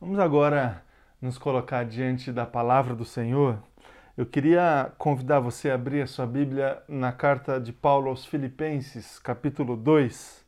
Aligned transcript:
Vamos 0.00 0.18
agora 0.18 0.84
nos 1.22 1.38
colocar 1.38 1.84
diante 1.84 2.32
da 2.32 2.44
palavra 2.44 2.96
do 2.96 3.04
Senhor. 3.04 3.62
Eu 4.16 4.26
queria 4.26 4.92
convidar 4.98 5.38
você 5.38 5.70
a 5.70 5.74
abrir 5.74 6.02
a 6.02 6.06
sua 6.06 6.26
Bíblia 6.26 6.82
na 6.88 7.12
carta 7.12 7.60
de 7.60 7.72
Paulo 7.72 8.08
aos 8.08 8.26
Filipenses, 8.26 9.20
capítulo 9.20 9.76
2. 9.76 10.44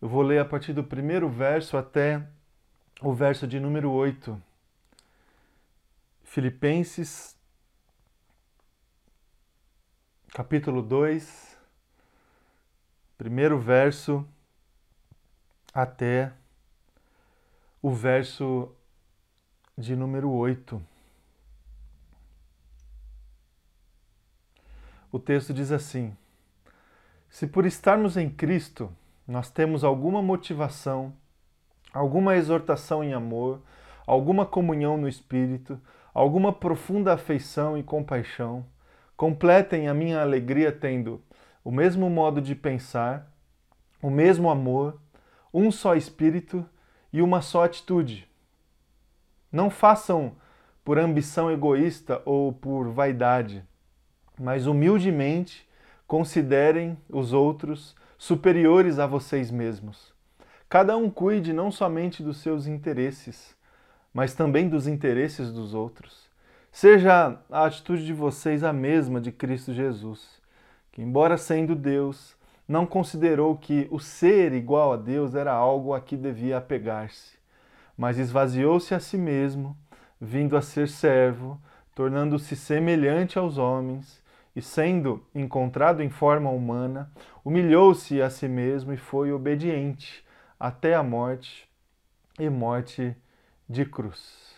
Eu 0.00 0.08
vou 0.08 0.20
ler 0.20 0.40
a 0.40 0.44
partir 0.44 0.74
do 0.74 0.84
primeiro 0.84 1.28
verso 1.28 1.76
até 1.76 2.22
o 3.00 3.14
verso 3.14 3.46
de 3.46 3.58
número 3.58 3.90
8. 3.90 4.40
Filipenses, 6.22 7.34
capítulo 10.34 10.82
2, 10.82 11.58
primeiro 13.16 13.58
verso 13.58 14.24
até 15.72 16.30
o 17.86 17.90
verso 17.92 18.68
de 19.78 19.94
número 19.94 20.28
8. 20.28 20.82
O 25.12 25.20
texto 25.20 25.54
diz 25.54 25.70
assim: 25.70 26.12
Se 27.30 27.46
por 27.46 27.64
estarmos 27.64 28.16
em 28.16 28.28
Cristo 28.28 28.90
nós 29.24 29.52
temos 29.52 29.84
alguma 29.84 30.20
motivação, 30.20 31.12
alguma 31.92 32.34
exortação 32.34 33.04
em 33.04 33.14
amor, 33.14 33.62
alguma 34.04 34.44
comunhão 34.44 34.96
no 34.96 35.08
Espírito, 35.08 35.80
alguma 36.12 36.52
profunda 36.52 37.12
afeição 37.12 37.78
e 37.78 37.84
compaixão, 37.84 38.66
completem 39.16 39.86
a 39.86 39.94
minha 39.94 40.20
alegria 40.20 40.72
tendo 40.72 41.22
o 41.62 41.70
mesmo 41.70 42.10
modo 42.10 42.40
de 42.40 42.56
pensar, 42.56 43.32
o 44.02 44.10
mesmo 44.10 44.50
amor, 44.50 45.00
um 45.54 45.70
só 45.70 45.94
Espírito 45.94 46.68
e 47.12 47.22
uma 47.22 47.40
só 47.40 47.64
atitude. 47.64 48.28
Não 49.50 49.70
façam 49.70 50.36
por 50.84 50.98
ambição 50.98 51.50
egoísta 51.50 52.22
ou 52.24 52.52
por 52.52 52.90
vaidade, 52.90 53.64
mas 54.38 54.66
humildemente 54.66 55.68
considerem 56.06 56.96
os 57.08 57.32
outros 57.32 57.96
superiores 58.18 58.98
a 58.98 59.06
vocês 59.06 59.50
mesmos. 59.50 60.14
Cada 60.68 60.96
um 60.96 61.10
cuide 61.10 61.52
não 61.52 61.70
somente 61.70 62.22
dos 62.22 62.38
seus 62.38 62.66
interesses, 62.66 63.56
mas 64.12 64.34
também 64.34 64.68
dos 64.68 64.86
interesses 64.86 65.52
dos 65.52 65.74
outros. 65.74 66.28
Seja 66.70 67.38
a 67.50 67.64
atitude 67.64 68.04
de 68.04 68.12
vocês 68.12 68.62
a 68.62 68.72
mesma 68.72 69.20
de 69.20 69.32
Cristo 69.32 69.72
Jesus, 69.72 70.40
que, 70.92 71.02
embora 71.02 71.36
sendo 71.36 71.74
Deus, 71.74 72.35
não 72.66 72.84
considerou 72.84 73.56
que 73.56 73.86
o 73.90 73.98
ser 73.98 74.52
igual 74.52 74.92
a 74.92 74.96
Deus 74.96 75.34
era 75.34 75.52
algo 75.52 75.94
a 75.94 76.00
que 76.00 76.16
devia 76.16 76.58
apegar-se, 76.58 77.38
mas 77.96 78.18
esvaziou-se 78.18 78.94
a 78.94 79.00
si 79.00 79.16
mesmo, 79.16 79.76
vindo 80.20 80.56
a 80.56 80.62
ser 80.62 80.88
servo, 80.88 81.60
tornando-se 81.94 82.56
semelhante 82.56 83.38
aos 83.38 83.58
homens, 83.58 84.22
e 84.54 84.62
sendo 84.62 85.22
encontrado 85.34 86.02
em 86.02 86.08
forma 86.08 86.50
humana, 86.50 87.10
humilhou-se 87.44 88.22
a 88.22 88.30
si 88.30 88.48
mesmo 88.48 88.92
e 88.92 88.96
foi 88.96 89.30
obediente 89.30 90.24
até 90.58 90.94
a 90.94 91.02
morte 91.02 91.68
e 92.38 92.48
morte 92.48 93.14
de 93.68 93.84
cruz. 93.84 94.56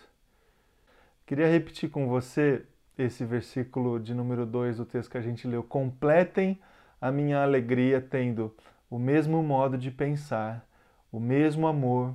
Queria 1.26 1.48
repetir 1.48 1.90
com 1.90 2.06
você 2.06 2.64
esse 2.96 3.24
versículo 3.24 3.98
de 3.98 4.14
número 4.14 4.46
2 4.46 4.76
do 4.78 4.86
texto 4.86 5.10
que 5.10 5.18
a 5.18 5.22
gente 5.22 5.46
leu. 5.46 5.62
Completem 5.62 6.58
a 7.00 7.10
minha 7.10 7.42
alegria 7.42 8.00
tendo 8.00 8.54
o 8.90 8.98
mesmo 8.98 9.42
modo 9.42 9.76
de 9.76 9.90
pensar, 9.90 10.66
o 11.12 11.20
mesmo 11.20 11.66
amor, 11.66 12.14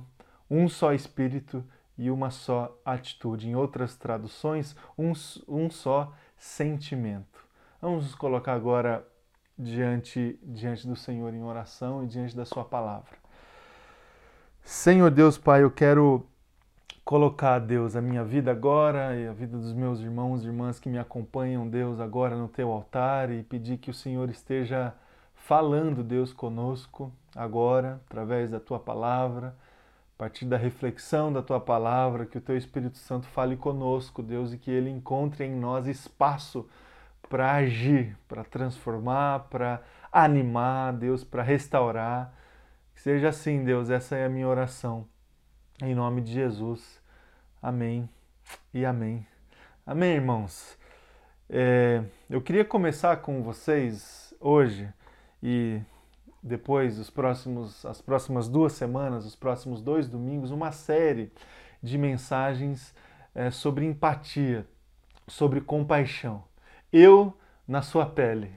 um 0.50 0.68
só 0.68 0.92
espírito 0.92 1.64
e 1.96 2.10
uma 2.10 2.30
só 2.30 2.76
atitude. 2.84 3.48
Em 3.48 3.54
outras 3.54 3.96
traduções, 3.96 4.76
um, 4.98 5.12
um 5.48 5.70
só 5.70 6.12
sentimento. 6.36 7.44
Vamos 7.80 8.04
nos 8.04 8.14
colocar 8.14 8.54
agora 8.54 9.06
diante, 9.58 10.38
diante 10.42 10.86
do 10.86 10.96
Senhor 10.96 11.32
em 11.32 11.42
oração 11.42 12.02
e 12.04 12.06
diante 12.06 12.36
da 12.36 12.44
Sua 12.44 12.64
palavra. 12.64 13.12
Senhor 14.62 15.10
Deus 15.10 15.36
Pai, 15.36 15.62
eu 15.62 15.70
quero 15.70 16.26
colocar, 17.04 17.58
Deus, 17.58 17.94
a 17.96 18.00
minha 18.00 18.24
vida 18.24 18.50
agora 18.50 19.14
e 19.14 19.28
a 19.28 19.32
vida 19.32 19.58
dos 19.58 19.74
meus 19.74 20.00
irmãos 20.00 20.42
e 20.42 20.46
irmãs 20.46 20.80
que 20.80 20.88
me 20.88 20.98
acompanham, 20.98 21.68
Deus, 21.68 22.00
agora 22.00 22.34
no 22.34 22.48
teu 22.48 22.72
altar 22.72 23.30
e 23.30 23.42
pedir 23.42 23.76
que 23.76 23.90
o 23.90 23.94
Senhor 23.94 24.30
esteja 24.30 24.94
falando, 25.34 26.02
Deus, 26.02 26.32
conosco 26.32 27.12
agora, 27.36 28.00
através 28.06 28.50
da 28.50 28.58
tua 28.58 28.78
palavra, 28.78 29.54
a 30.16 30.18
partir 30.18 30.46
da 30.46 30.56
reflexão 30.56 31.30
da 31.30 31.42
tua 31.42 31.60
palavra, 31.60 32.24
que 32.24 32.38
o 32.38 32.40
teu 32.40 32.56
Espírito 32.56 32.96
Santo 32.96 33.26
fale 33.26 33.56
conosco, 33.56 34.22
Deus, 34.22 34.54
e 34.54 34.58
que 34.58 34.70
ele 34.70 34.88
encontre 34.88 35.44
em 35.44 35.54
nós 35.54 35.86
espaço 35.86 36.66
para 37.28 37.52
agir, 37.52 38.16
para 38.26 38.44
transformar, 38.44 39.40
para 39.50 39.82
animar, 40.10 40.94
Deus, 40.94 41.22
para 41.22 41.42
restaurar. 41.42 42.32
Que 42.94 43.02
seja 43.02 43.28
assim, 43.28 43.64
Deus, 43.64 43.90
essa 43.90 44.16
é 44.16 44.24
a 44.24 44.28
minha 44.28 44.48
oração 44.48 45.06
em 45.82 45.94
nome 45.94 46.20
de 46.20 46.32
Jesus. 46.32 47.00
Amém 47.60 48.08
e 48.72 48.84
amém. 48.84 49.26
Amém, 49.86 50.14
irmãos. 50.14 50.78
É, 51.48 52.02
eu 52.30 52.40
queria 52.40 52.64
começar 52.64 53.16
com 53.18 53.42
vocês 53.42 54.32
hoje 54.40 54.88
e 55.42 55.80
depois 56.42 56.98
os 56.98 57.10
próximos, 57.10 57.84
as 57.84 58.00
próximas 58.00 58.48
duas 58.48 58.72
semanas, 58.74 59.26
os 59.26 59.34
próximos 59.34 59.82
dois 59.82 60.08
domingos, 60.08 60.50
uma 60.50 60.72
série 60.72 61.32
de 61.82 61.98
mensagens 61.98 62.94
é, 63.34 63.50
sobre 63.50 63.84
empatia, 63.84 64.66
sobre 65.26 65.60
compaixão. 65.60 66.44
Eu 66.92 67.36
na 67.66 67.82
sua 67.82 68.06
pele, 68.06 68.52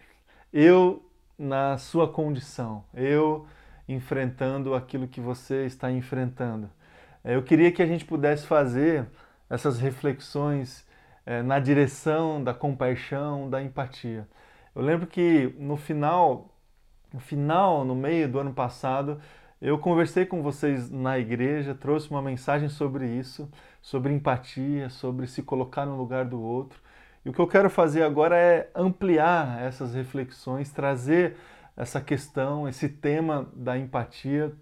eu 0.53 1.03
na 1.37 1.77
sua 1.77 2.07
condição, 2.07 2.83
eu 2.93 3.47
enfrentando 3.87 4.75
aquilo 4.75 5.07
que 5.07 5.21
você 5.21 5.65
está 5.65 5.91
enfrentando. 5.91 6.69
É, 7.27 7.35
eu 7.35 7.43
queria 7.43 7.69
que 7.73 7.81
a 7.81 7.85
gente 7.85 8.05
pudesse 8.05 8.47
fazer 8.47 9.05
essas 9.49 9.79
reflexões 9.79 10.87
é, 11.25 11.41
na 11.41 11.59
direção 11.59 12.41
da 12.41 12.53
compaixão, 12.53 13.49
da 13.49 13.61
empatia. 13.61 14.25
Eu 14.73 14.81
lembro 14.81 15.05
que 15.05 15.53
no 15.59 15.75
final, 15.75 16.55
no 17.13 17.19
final, 17.19 17.83
no 17.83 17.93
meio 17.95 18.29
do 18.29 18.39
ano 18.39 18.53
passado, 18.53 19.19
eu 19.61 19.77
conversei 19.77 20.25
com 20.25 20.41
vocês 20.41 20.89
na 20.89 21.19
igreja, 21.19 21.75
trouxe 21.75 22.09
uma 22.09 22.21
mensagem 22.21 22.69
sobre 22.69 23.05
isso, 23.05 23.51
sobre 23.81 24.13
empatia, 24.13 24.89
sobre 24.89 25.27
se 25.27 25.43
colocar 25.43 25.85
no 25.85 25.97
lugar 25.97 26.23
do 26.23 26.41
outro. 26.41 26.79
E 27.25 27.29
o 27.29 27.33
que 27.33 27.39
eu 27.39 27.47
quero 27.47 27.69
fazer 27.69 28.03
agora 28.03 28.37
é 28.37 28.71
ampliar 28.73 29.61
essas 29.61 29.93
reflexões, 29.93 30.71
trazer 30.71 31.35
essa 31.75 31.99
questão, 31.99 32.69
esse 32.69 32.87
tema 32.87 33.49
da 33.53 33.77
empatia 33.77 34.55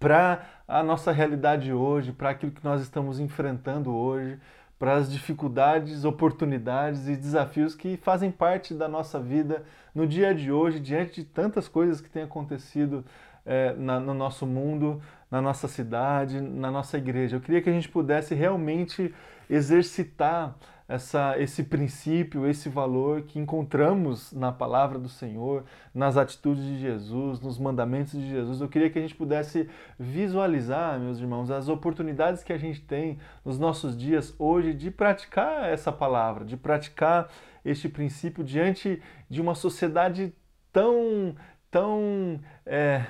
para 0.00 0.59
a 0.70 0.84
nossa 0.84 1.10
realidade 1.10 1.72
hoje, 1.72 2.12
para 2.12 2.30
aquilo 2.30 2.52
que 2.52 2.62
nós 2.62 2.80
estamos 2.80 3.18
enfrentando 3.18 3.92
hoje, 3.92 4.38
para 4.78 4.94
as 4.94 5.10
dificuldades, 5.10 6.04
oportunidades 6.04 7.08
e 7.08 7.16
desafios 7.16 7.74
que 7.74 7.96
fazem 7.96 8.30
parte 8.30 8.72
da 8.72 8.88
nossa 8.88 9.18
vida 9.18 9.64
no 9.92 10.06
dia 10.06 10.32
de 10.32 10.52
hoje, 10.52 10.78
diante 10.78 11.22
de 11.22 11.24
tantas 11.24 11.66
coisas 11.66 12.00
que 12.00 12.08
têm 12.08 12.22
acontecido 12.22 13.04
é, 13.44 13.74
na, 13.74 13.98
no 13.98 14.14
nosso 14.14 14.46
mundo, 14.46 15.02
na 15.28 15.42
nossa 15.42 15.66
cidade, 15.66 16.40
na 16.40 16.70
nossa 16.70 16.96
igreja. 16.96 17.36
Eu 17.36 17.40
queria 17.40 17.60
que 17.60 17.68
a 17.68 17.72
gente 17.72 17.88
pudesse 17.88 18.32
realmente 18.36 19.12
exercitar 19.50 20.54
essa, 20.90 21.36
esse 21.38 21.62
princípio, 21.62 22.48
esse 22.48 22.68
valor 22.68 23.22
que 23.22 23.38
encontramos 23.38 24.32
na 24.32 24.50
palavra 24.50 24.98
do 24.98 25.08
Senhor, 25.08 25.64
nas 25.94 26.16
atitudes 26.16 26.64
de 26.64 26.80
Jesus, 26.80 27.40
nos 27.40 27.60
mandamentos 27.60 28.12
de 28.12 28.28
Jesus. 28.28 28.60
Eu 28.60 28.68
queria 28.68 28.90
que 28.90 28.98
a 28.98 29.02
gente 29.02 29.14
pudesse 29.14 29.70
visualizar, 29.96 30.98
meus 30.98 31.20
irmãos, 31.20 31.48
as 31.48 31.68
oportunidades 31.68 32.42
que 32.42 32.52
a 32.52 32.58
gente 32.58 32.80
tem 32.80 33.18
nos 33.44 33.56
nossos 33.56 33.96
dias 33.96 34.34
hoje 34.36 34.74
de 34.74 34.90
praticar 34.90 35.70
essa 35.70 35.92
palavra, 35.92 36.44
de 36.44 36.56
praticar 36.56 37.28
este 37.64 37.88
princípio 37.88 38.42
diante 38.42 39.00
de 39.28 39.40
uma 39.40 39.54
sociedade 39.54 40.34
tão, 40.72 41.36
tão 41.70 42.40
é, 42.66 43.04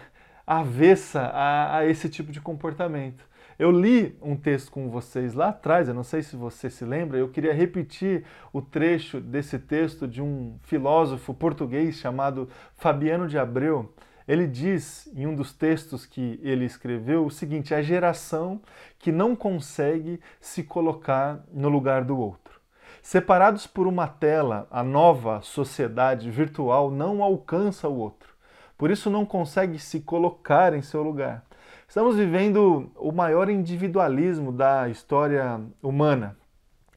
avessa 0.47 1.23
a, 1.23 1.79
a 1.79 1.87
esse 1.87 2.11
tipo 2.11 2.31
de 2.31 2.43
comportamento. 2.43 3.30
Eu 3.61 3.71
li 3.71 4.17
um 4.23 4.37
texto 4.37 4.73
com 4.73 4.89
vocês 4.89 5.35
lá 5.35 5.51
atrás, 5.51 5.87
eu 5.87 5.93
não 5.93 6.03
sei 6.03 6.23
se 6.23 6.35
você 6.35 6.71
se 6.71 6.83
lembra, 6.83 7.19
eu 7.19 7.29
queria 7.29 7.53
repetir 7.53 8.25
o 8.55 8.63
trecho 8.63 9.21
desse 9.21 9.59
texto 9.59 10.09
de 10.09 10.23
um 10.23 10.59
filósofo 10.63 11.35
português 11.35 11.97
chamado 11.97 12.49
Fabiano 12.79 13.29
de 13.29 13.39
Abreu. 13.39 13.93
Ele 14.27 14.47
diz 14.47 15.11
em 15.15 15.27
um 15.27 15.35
dos 15.35 15.53
textos 15.53 16.07
que 16.07 16.41
ele 16.43 16.65
escreveu 16.65 17.27
o 17.27 17.31
seguinte: 17.31 17.75
a 17.75 17.83
geração 17.83 18.63
que 18.99 19.13
não 19.13 19.37
consegue 19.37 20.19
se 20.41 20.63
colocar 20.63 21.45
no 21.53 21.69
lugar 21.69 22.03
do 22.03 22.19
outro. 22.19 22.59
Separados 23.03 23.67
por 23.67 23.87
uma 23.87 24.09
tela, 24.09 24.67
a 24.71 24.83
nova 24.83 25.43
sociedade 25.43 26.31
virtual 26.31 26.91
não 26.91 27.23
alcança 27.23 27.91
o 27.91 27.99
outro. 27.99 28.31
Por 28.79 28.91
isso 28.91 29.11
não 29.11 29.27
consegue 29.27 29.79
se 29.79 30.01
colocar 30.01 30.73
em 30.73 30.81
seu 30.81 31.03
lugar 31.03 31.45
Estamos 31.91 32.15
vivendo 32.15 32.89
o 32.95 33.11
maior 33.11 33.51
individualismo 33.51 34.53
da 34.53 34.89
história 34.89 35.61
humana. 35.83 36.37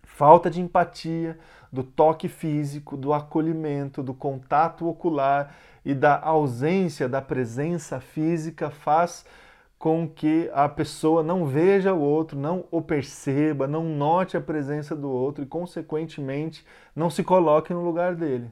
Falta 0.04 0.52
de 0.52 0.62
empatia, 0.62 1.36
do 1.72 1.84
toque 1.84 2.28
físico, 2.28 2.96
do 2.96 3.12
acolhimento, 3.12 4.04
do 4.04 4.14
contato 4.14 4.88
ocular 4.88 5.56
e 5.84 5.96
da 5.96 6.20
ausência 6.20 7.10
da 7.10 7.24
presença 7.24 8.00
física 8.00 8.70
faz 8.70 9.26
com 9.80 10.08
que 10.08 10.48
a 10.54 10.70
pessoa 10.70 11.24
não 11.24 11.48
veja 11.48 11.92
o 11.92 12.00
outro, 12.00 12.38
não 12.38 12.66
o 12.70 12.80
perceba, 12.80 13.66
não 13.66 13.84
note 13.84 14.38
a 14.38 14.42
presença 14.42 14.96
do 14.96 15.10
outro 15.10 15.44
e, 15.44 15.48
consequentemente, 15.48 16.64
não 16.96 17.10
se 17.10 17.24
coloque 17.24 17.74
no 17.74 17.84
lugar 17.84 18.14
dele. 18.14 18.52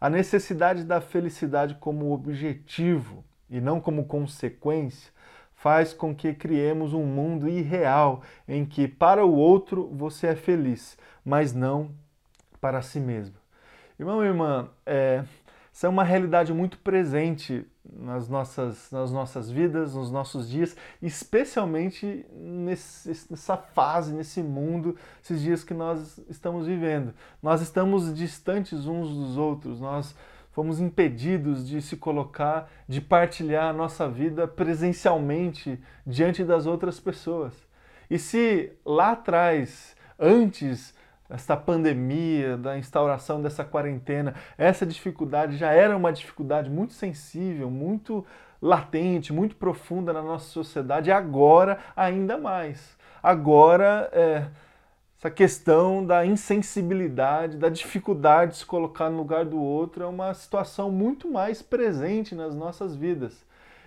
A 0.00 0.08
necessidade 0.08 0.84
da 0.84 1.00
felicidade 1.00 1.74
como 1.80 2.12
objetivo 2.12 3.24
e 3.50 3.60
não 3.60 3.80
como 3.80 4.04
consequência 4.04 5.10
faz 5.60 5.92
com 5.92 6.14
que 6.14 6.32
criemos 6.32 6.94
um 6.94 7.04
mundo 7.04 7.46
irreal 7.46 8.22
em 8.48 8.64
que 8.64 8.88
para 8.88 9.26
o 9.26 9.34
outro 9.34 9.86
você 9.92 10.28
é 10.28 10.34
feliz, 10.34 10.96
mas 11.22 11.52
não 11.52 11.90
para 12.58 12.80
si 12.80 12.98
mesmo. 12.98 13.34
Irmão 13.98 14.24
e 14.24 14.26
irmã, 14.26 14.70
é, 14.86 15.22
isso 15.70 15.84
é 15.84 15.88
uma 15.88 16.02
realidade 16.02 16.50
muito 16.54 16.78
presente 16.78 17.66
nas 17.84 18.26
nossas, 18.26 18.90
nas 18.90 19.12
nossas 19.12 19.50
vidas, 19.50 19.94
nos 19.94 20.10
nossos 20.10 20.48
dias, 20.48 20.74
especialmente 21.02 22.24
nesse, 22.32 23.10
nessa 23.28 23.58
fase, 23.58 24.14
nesse 24.14 24.42
mundo, 24.42 24.96
esses 25.22 25.42
dias 25.42 25.62
que 25.62 25.74
nós 25.74 26.18
estamos 26.30 26.66
vivendo. 26.66 27.12
Nós 27.42 27.60
estamos 27.60 28.14
distantes 28.14 28.86
uns 28.86 29.14
dos 29.14 29.36
outros, 29.36 29.78
nós 29.78 30.14
fomos 30.52 30.80
impedidos 30.80 31.66
de 31.66 31.80
se 31.80 31.96
colocar, 31.96 32.70
de 32.88 33.00
partilhar 33.00 33.66
a 33.66 33.72
nossa 33.72 34.08
vida 34.08 34.46
presencialmente 34.48 35.78
diante 36.06 36.44
das 36.44 36.66
outras 36.66 36.98
pessoas. 36.98 37.54
E 38.10 38.18
se 38.18 38.72
lá 38.84 39.12
atrás, 39.12 39.94
antes 40.18 40.94
desta 41.28 41.56
pandemia, 41.56 42.56
da 42.56 42.76
instauração 42.76 43.40
dessa 43.40 43.64
quarentena, 43.64 44.34
essa 44.58 44.84
dificuldade 44.84 45.56
já 45.56 45.70
era 45.70 45.96
uma 45.96 46.12
dificuldade 46.12 46.68
muito 46.68 46.92
sensível, 46.92 47.70
muito 47.70 48.26
latente, 48.60 49.32
muito 49.32 49.54
profunda 49.54 50.12
na 50.12 50.22
nossa 50.22 50.46
sociedade, 50.50 51.12
agora 51.12 51.78
ainda 51.96 52.36
mais. 52.36 52.98
Agora, 53.22 54.10
é, 54.12 54.46
essa 55.20 55.30
questão 55.30 56.02
da 56.02 56.24
insensibilidade, 56.24 57.58
da 57.58 57.68
dificuldade 57.68 58.52
de 58.52 58.56
se 58.56 58.64
colocar 58.64 59.10
no 59.10 59.18
lugar 59.18 59.44
do 59.44 59.60
outro 59.60 60.02
é 60.02 60.06
uma 60.06 60.32
situação 60.32 60.90
muito 60.90 61.30
mais 61.30 61.60
presente 61.60 62.34
nas 62.34 62.54
nossas 62.54 62.96
vidas. 62.96 63.44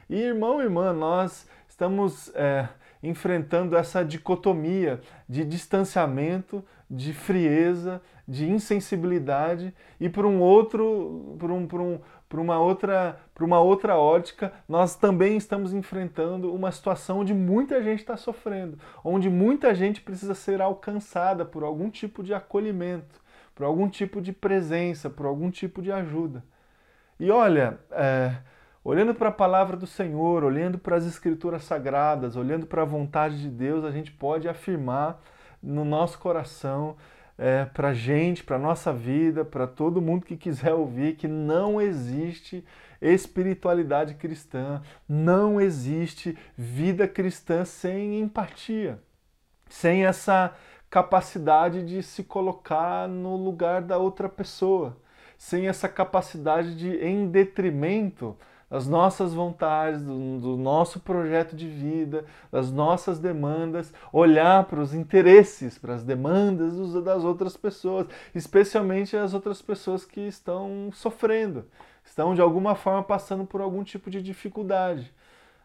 E 0.08 0.16
irmão 0.16 0.62
e 0.62 0.66
irmã, 0.66 0.94
nós 0.94 1.48
estamos 1.68 2.32
é, 2.36 2.70
enfrentando 3.02 3.76
essa 3.76 4.06
dicotomia 4.06 5.02
de 5.28 5.44
distanciamento, 5.44 6.64
de 6.88 7.14
frieza, 7.14 8.00
de 8.28 8.50
insensibilidade 8.50 9.74
e 10.00 10.10
por 10.10 10.26
um 10.26 10.40
outro, 10.40 11.36
por 11.40 11.52
um, 11.52 11.68
por 11.68 11.82
um, 11.82 12.00
por 12.30 12.40
uma 12.40 12.58
outra, 12.60 13.20
por 13.36 13.44
uma 13.44 13.60
outra 13.60 13.98
ótica, 13.98 14.54
nós 14.68 14.96
também 14.96 15.38
estamos 15.38 15.74
enfrentando 15.74 16.54
uma 16.54 16.72
situação 16.72 17.20
onde 17.20 17.34
muita 17.34 17.84
gente 17.84 18.00
está 18.00 18.18
sofrendo, 18.18 18.80
onde 19.04 19.30
muita 19.30 19.76
gente 19.76 20.02
precisa 20.02 20.34
ser 20.34 20.62
alcançada 20.62 21.46
por 21.46 21.64
algum 21.64 21.90
tipo 21.90 22.24
de 22.24 22.34
acolhimento, 22.34 23.22
por 23.54 23.66
algum 23.66 23.90
tipo 23.90 24.22
de 24.22 24.32
presença, 24.32 25.10
por 25.10 25.26
algum 25.26 25.52
tipo 25.52 25.82
de 25.82 25.92
ajuda. 25.92 26.44
E 27.20 27.30
olha, 27.30 27.78
é, 27.92 28.38
olhando 28.84 29.14
para 29.14 29.30
a 29.30 29.32
palavra 29.32 29.78
do 29.78 29.86
Senhor, 29.86 30.44
olhando 30.44 30.80
para 30.80 30.96
as 30.96 31.06
escrituras 31.06 31.64
sagradas, 31.64 32.36
olhando 32.36 32.66
para 32.66 32.82
a 32.82 32.86
vontade 32.86 33.42
de 33.42 33.50
Deus, 33.50 33.84
a 33.84 33.92
gente 33.92 34.12
pode 34.12 34.48
afirmar 34.48 35.22
no 35.62 35.86
nosso 35.86 36.18
coração 36.20 36.96
é, 37.38 37.66
para 37.66 37.94
gente, 37.94 38.44
para 38.44 38.58
a 38.58 38.60
nossa 38.60 38.94
vida, 38.94 39.44
para 39.44 39.66
todo 39.68 40.02
mundo 40.02 40.26
que 40.26 40.38
quiser 40.38 40.74
ouvir, 40.74 41.16
que 41.16 41.28
não 41.28 41.82
existe 41.82 42.64
espiritualidade 43.02 44.14
cristã, 44.16 44.82
não 45.08 45.60
existe 45.60 46.38
vida 46.58 47.08
cristã 47.08 47.66
sem 47.66 48.20
empatia, 48.20 49.00
sem 49.68 50.06
essa 50.06 50.54
capacidade 50.90 51.84
de 51.84 52.04
se 52.04 52.24
colocar 52.24 53.08
no 53.08 53.36
lugar 53.36 53.82
da 53.82 53.98
outra 53.98 54.30
pessoa, 54.30 54.96
sem 55.38 55.68
essa 55.68 55.90
capacidade 55.90 56.76
de, 56.76 56.96
em 56.98 57.28
detrimento 57.28 58.38
das 58.74 58.88
nossas 58.88 59.36
vontades, 59.36 60.02
do, 60.02 60.40
do, 60.40 60.58
nosso 60.58 61.00
projeto 61.00 61.56
de 61.56 61.68
vida, 61.68 62.26
das 62.52 62.72
nossas 62.72 63.20
demandas, 63.20 63.94
olhar 64.12 64.64
para 64.64 64.80
os 64.80 64.96
interesses, 64.96 65.78
para 65.78 65.94
as 65.94 66.04
demandas 66.04 66.74
das 67.04 67.24
outras 67.24 67.56
pessoas, 67.56 68.08
especialmente 68.34 69.16
as 69.16 69.36
outras 69.36 69.62
pessoas 69.62 70.06
que 70.06 70.22
estão 70.22 70.90
sofrendo, 70.92 71.66
estão 72.04 72.34
de 72.34 72.42
alguma 72.42 72.74
forma 72.74 73.04
passando 73.04 73.46
por 73.46 73.62
algum 73.62 73.84
tipo 73.84 74.10
de 74.10 74.24
dificuldade. 74.24 75.14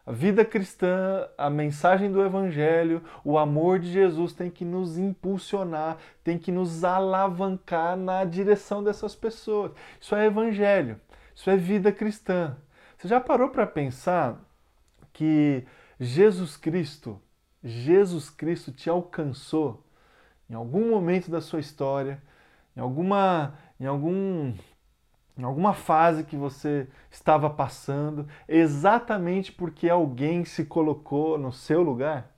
A 0.05 0.11
vida 0.11 0.45
cristã, 0.45 1.27
a 1.35 1.49
mensagem 1.49 2.11
do 2.11 2.23
Evangelho, 2.23 3.01
o 3.25 3.39
amor 3.39 3.79
de 3.79 3.91
Jesus 3.91 4.33
tem 4.33 4.51
que 4.51 4.63
nos 4.63 4.99
impulsionar, 4.99 5.97
tem 6.23 6.37
que 6.37 6.51
nos 6.51 6.83
alavancar 6.83 7.97
na 7.97 8.23
direção 8.23 8.83
dessas 8.83 9.15
pessoas. 9.15 9.71
Isso 9.99 10.15
é 10.15 10.27
Evangelho, 10.27 11.01
isso 11.33 11.49
é 11.49 11.57
vida 11.57 11.91
cristã. 11.91 12.55
Você 12.99 13.07
já 13.07 13.21
parou 13.21 13.47
para 13.47 13.65
pensar 13.65 14.37
que 15.13 15.65
Jesus 15.97 16.57
Cristo, 16.57 17.17
Jesus 17.63 18.29
Cristo 18.29 18.73
te 18.73 18.89
alcançou 18.89 19.85
em 20.49 20.53
algum 20.53 20.89
momento 20.89 21.31
da 21.31 21.39
sua 21.39 21.61
história, 21.61 22.21
em 22.75 22.81
alguma, 22.81 23.53
em 23.79 23.85
algum, 23.85 24.53
em 25.37 25.43
alguma 25.43 25.73
fase 25.73 26.25
que 26.25 26.35
você 26.35 26.89
estava 27.09 27.49
passando, 27.49 28.27
exatamente 28.49 29.49
porque 29.49 29.87
alguém 29.87 30.43
se 30.43 30.65
colocou 30.65 31.37
no 31.37 31.53
seu 31.53 31.81
lugar 31.81 32.29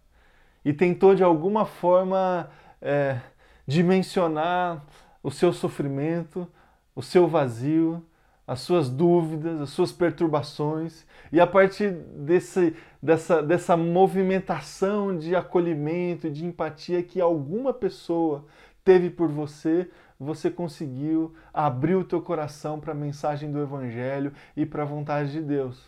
e 0.63 0.71
tentou 0.71 1.15
de 1.15 1.23
alguma 1.23 1.65
forma 1.65 2.51
é, 2.79 3.19
dimensionar 3.65 4.85
o 5.23 5.31
seu 5.31 5.51
sofrimento, 5.51 6.47
o 6.93 7.01
seu 7.01 7.27
vazio, 7.27 8.05
as 8.51 8.59
suas 8.59 8.89
dúvidas, 8.89 9.61
as 9.61 9.69
suas 9.69 9.93
perturbações, 9.93 11.05
e 11.31 11.39
a 11.39 11.47
partir 11.47 11.89
desse, 11.91 12.75
dessa, 13.01 13.41
dessa 13.41 13.77
movimentação 13.77 15.17
de 15.17 15.33
acolhimento, 15.33 16.29
de 16.29 16.45
empatia 16.45 17.01
que 17.01 17.21
alguma 17.21 17.73
pessoa 17.73 18.43
teve 18.83 19.09
por 19.09 19.29
você, 19.29 19.89
você 20.19 20.51
conseguiu 20.51 21.33
abrir 21.53 21.95
o 21.95 22.03
teu 22.03 22.21
coração 22.21 22.77
para 22.77 22.91
a 22.91 22.95
mensagem 22.95 23.49
do 23.49 23.61
Evangelho 23.61 24.33
e 24.57 24.65
para 24.65 24.83
a 24.83 24.85
vontade 24.85 25.31
de 25.31 25.41
Deus. 25.41 25.81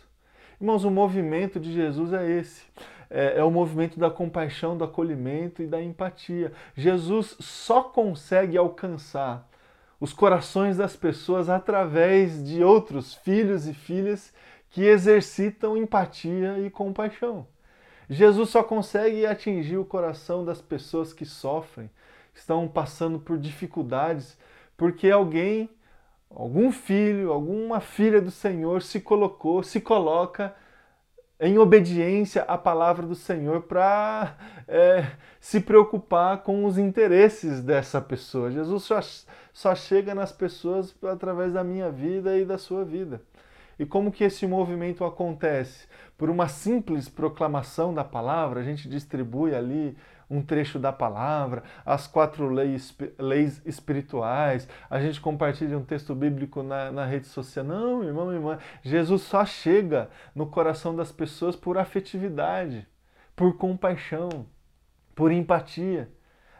Irmãos, 0.58 0.84
o 0.84 0.90
movimento 0.90 1.60
de 1.60 1.70
Jesus 1.70 2.14
é 2.14 2.30
esse. 2.30 2.62
É, 3.10 3.40
é, 3.40 3.44
o 3.44 3.50
movimento 3.50 4.00
da 4.00 4.10
compaixão, 4.10 4.74
do 4.74 4.84
acolhimento 4.84 5.62
e 5.62 5.66
da 5.66 5.82
empatia. 5.82 6.50
Jesus 6.74 7.36
só 7.38 7.82
consegue 7.82 8.56
alcançar 8.56 9.46
os 10.04 10.12
corações 10.12 10.76
das 10.76 10.94
pessoas 10.94 11.48
através 11.48 12.46
de 12.46 12.62
outros 12.62 13.14
filhos 13.14 13.66
e 13.66 13.72
filhas 13.72 14.34
que 14.68 14.82
exercitam 14.82 15.78
empatia 15.78 16.58
e 16.58 16.68
compaixão. 16.68 17.46
Jesus 18.10 18.50
só 18.50 18.62
consegue 18.62 19.24
atingir 19.24 19.78
o 19.78 19.84
coração 19.84 20.44
das 20.44 20.60
pessoas 20.60 21.14
que 21.14 21.24
sofrem, 21.24 21.90
que 22.34 22.38
estão 22.38 22.68
passando 22.68 23.18
por 23.18 23.38
dificuldades, 23.38 24.36
porque 24.76 25.10
alguém, 25.10 25.70
algum 26.28 26.70
filho, 26.70 27.32
alguma 27.32 27.80
filha 27.80 28.20
do 28.20 28.30
Senhor 28.30 28.82
se 28.82 29.00
colocou, 29.00 29.62
se 29.62 29.80
coloca 29.80 30.54
em 31.40 31.58
obediência 31.58 32.42
à 32.42 32.56
palavra 32.56 33.06
do 33.06 33.14
Senhor 33.14 33.62
para 33.62 34.36
é, 34.68 35.06
se 35.40 35.60
preocupar 35.60 36.42
com 36.42 36.64
os 36.64 36.78
interesses 36.78 37.60
dessa 37.60 38.00
pessoa. 38.00 38.50
Jesus 38.50 38.84
só, 38.84 39.00
só 39.52 39.74
chega 39.74 40.14
nas 40.14 40.32
pessoas 40.32 40.94
através 41.02 41.52
da 41.52 41.64
minha 41.64 41.90
vida 41.90 42.38
e 42.38 42.44
da 42.44 42.56
sua 42.56 42.84
vida. 42.84 43.20
E 43.78 43.84
como 43.84 44.12
que 44.12 44.24
esse 44.24 44.46
movimento 44.46 45.04
acontece? 45.04 45.86
Por 46.16 46.30
uma 46.30 46.46
simples 46.46 47.08
proclamação 47.08 47.92
da 47.92 48.04
palavra, 48.04 48.60
a 48.60 48.62
gente 48.62 48.88
distribui 48.88 49.54
ali 49.54 49.96
um 50.28 50.42
trecho 50.42 50.78
da 50.78 50.92
palavra, 50.92 51.62
as 51.84 52.06
quatro 52.06 52.48
leis, 52.48 52.96
leis 53.18 53.62
espirituais, 53.64 54.68
a 54.88 55.00
gente 55.00 55.20
compartilha 55.20 55.78
um 55.78 55.84
texto 55.84 56.14
bíblico 56.14 56.62
na, 56.62 56.90
na 56.90 57.04
rede 57.04 57.26
social. 57.26 57.64
Não, 57.64 58.02
irmão 58.02 58.32
irmã, 58.32 58.58
Jesus 58.82 59.22
só 59.22 59.44
chega 59.44 60.08
no 60.34 60.46
coração 60.46 60.94
das 60.94 61.12
pessoas 61.12 61.56
por 61.56 61.78
afetividade, 61.78 62.86
por 63.36 63.56
compaixão, 63.56 64.46
por 65.14 65.30
empatia. 65.30 66.10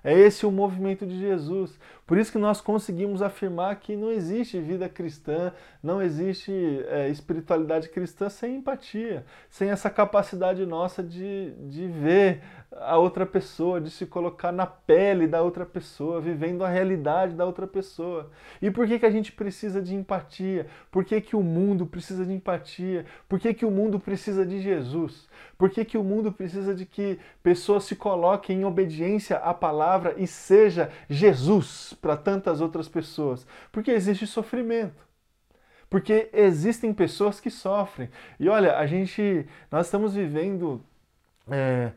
É 0.03 0.13
esse 0.13 0.45
o 0.45 0.53
movimento 0.53 1.07
de 1.07 1.19
Jesus. 1.19 1.79
Por 2.07 2.19
isso 2.19 2.33
que 2.33 2.39
nós 2.39 2.61
conseguimos 2.61 3.23
afirmar 3.23 3.77
que 3.77 3.97
não 3.97 4.11
existe 4.11 4.61
vida 4.61 4.89
cristã, 4.91 5.53
não 5.83 6.03
existe 6.03 6.53
é, 6.89 7.09
espiritualidade 7.09 7.89
cristã 7.89 8.29
sem 8.29 8.57
empatia, 8.57 9.25
sem 9.49 9.71
essa 9.71 9.89
capacidade 9.89 10.67
nossa 10.67 11.03
de, 11.03 11.53
de 11.67 11.87
ver 11.87 12.43
a 12.81 12.99
outra 12.99 13.25
pessoa, 13.25 13.81
de 13.81 13.91
se 13.91 14.05
colocar 14.05 14.53
na 14.53 14.67
pele 14.67 15.27
da 15.27 15.41
outra 15.41 15.65
pessoa, 15.65 16.21
vivendo 16.21 16.65
a 16.65 16.69
realidade 16.69 17.35
da 17.35 17.47
outra 17.47 17.67
pessoa. 17.67 18.31
E 18.61 18.71
por 18.71 18.87
que, 18.87 18.99
que 18.99 19.07
a 19.07 19.11
gente 19.11 19.33
precisa 19.33 19.81
de 19.81 19.95
empatia? 19.95 20.67
Por 20.91 21.05
que, 21.05 21.21
que 21.21 21.37
o 21.37 21.43
mundo 21.43 21.87
precisa 21.87 22.27
de 22.27 22.33
empatia? 22.33 23.07
Por 23.29 23.39
que, 23.39 23.55
que 23.55 23.65
o 23.65 23.71
mundo 23.71 23.99
precisa 23.99 24.45
de 24.45 24.61
Jesus? 24.61 25.29
Por 25.57 25.71
que, 25.71 25.85
que 25.85 25.97
o 25.97 26.05
mundo 26.05 26.33
precisa 26.33 26.75
de 26.75 26.85
que 26.85 27.19
pessoas 27.43 27.85
se 27.85 27.97
coloquem 27.97 28.61
em 28.61 28.65
obediência 28.65 29.37
à 29.39 29.55
palavra 29.55 30.15
e 30.19 30.27
seja 30.27 30.91
Jesus 31.09 31.94
para 31.95 32.17
tantas 32.17 32.61
outras 32.61 32.89
pessoas? 32.89 33.47
Porque 33.71 33.91
existe 33.91 34.27
sofrimento. 34.27 35.05
Porque 35.89 36.29
existem 36.33 36.93
pessoas 36.93 37.41
que 37.41 37.51
sofrem. 37.51 38.11
E 38.39 38.49
olha, 38.49 38.79
a 38.79 38.87
gente, 38.87 39.47
nós 39.71 39.87
estamos 39.87 40.15
vivendo 40.15 40.85
é, 41.49 41.93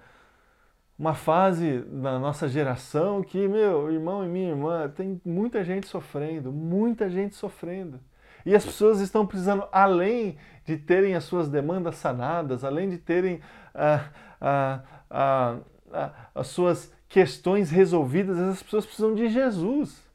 uma 0.97 1.13
fase 1.13 1.83
na 1.89 2.19
nossa 2.19 2.47
geração 2.47 3.21
que, 3.21 3.47
meu 3.47 3.91
irmão 3.91 4.25
e 4.25 4.27
minha 4.27 4.49
irmã, 4.49 4.89
tem 4.89 5.21
muita 5.23 5.63
gente 5.63 5.87
sofrendo, 5.87 6.51
muita 6.51 7.09
gente 7.09 7.35
sofrendo. 7.35 7.99
E 8.45 8.55
as 8.55 8.65
pessoas 8.65 8.99
estão 8.99 9.25
precisando, 9.25 9.67
além 9.71 10.37
de 10.65 10.77
terem 10.77 11.15
as 11.15 11.23
suas 11.23 11.49
demandas 11.49 11.95
sanadas, 11.95 12.63
além 12.63 12.89
de 12.89 12.97
terem 12.97 13.41
ah, 13.73 14.09
ah, 14.39 14.81
ah, 15.91 16.11
as 16.33 16.47
suas 16.47 16.93
questões 17.09 17.69
resolvidas, 17.69 18.37
as 18.37 18.63
pessoas 18.63 18.85
precisam 18.85 19.15
de 19.15 19.29
Jesus. 19.29 20.05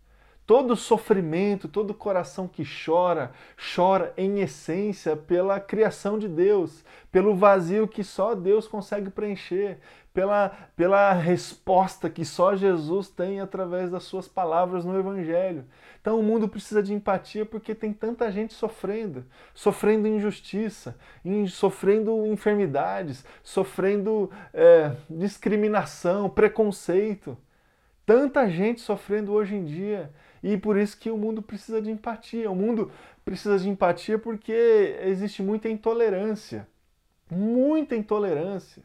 Todo 0.45 0.77
sofrimento, 0.77 1.69
todo 1.69 1.95
coração 1.95 2.49
que 2.49 2.65
chora, 2.65 3.33
chora 3.75 4.13
em 4.17 4.41
essência 4.41 5.17
pela 5.17 5.61
criação 5.61 6.19
de 6.19 6.29
Deus, 6.29 6.85
pelo 7.13 7.35
vazio 7.35 7.87
que 7.87 8.03
só 8.03 8.35
Deus 8.35 8.67
consegue 8.67 9.09
preencher, 9.09 9.79
pela, 10.13 10.51
pela 10.77 11.13
resposta 11.13 12.11
que 12.11 12.25
só 12.25 12.55
Jesus 12.55 13.09
tem 13.09 13.41
através 13.41 13.91
das 13.91 14.03
suas 14.05 14.29
palavras 14.29 14.85
no 14.85 14.99
Evangelho. 14.99 15.65
Então 16.01 16.19
o 16.19 16.23
mundo 16.23 16.49
precisa 16.49 16.83
de 16.83 16.93
empatia 16.93 17.47
porque 17.47 17.75
tem 17.75 17.93
tanta 17.93 18.31
gente 18.31 18.53
sofrendo, 18.53 19.25
sofrendo 19.55 20.07
injustiça, 20.07 20.97
sofrendo 21.49 22.27
enfermidades, 22.27 23.25
sofrendo 23.43 24.31
é, 24.53 24.93
discriminação, 25.09 26.29
preconceito. 26.29 27.37
Tanta 28.05 28.49
gente 28.51 28.81
sofrendo 28.81 29.33
hoje 29.33 29.55
em 29.55 29.65
dia. 29.65 30.13
E 30.43 30.57
por 30.57 30.77
isso 30.77 30.99
que 30.99 31.09
o 31.09 31.17
mundo 31.17 31.41
precisa 31.41 31.81
de 31.81 31.91
empatia. 31.91 32.51
O 32.51 32.57
mundo 32.57 32.91
precisa 33.25 33.57
de 33.59 33.69
empatia 33.69 34.19
porque 34.19 34.99
existe 35.03 35.41
muita 35.41 35.69
intolerância. 35.69 36.67
Muita 37.31 37.95
intolerância 37.95 38.83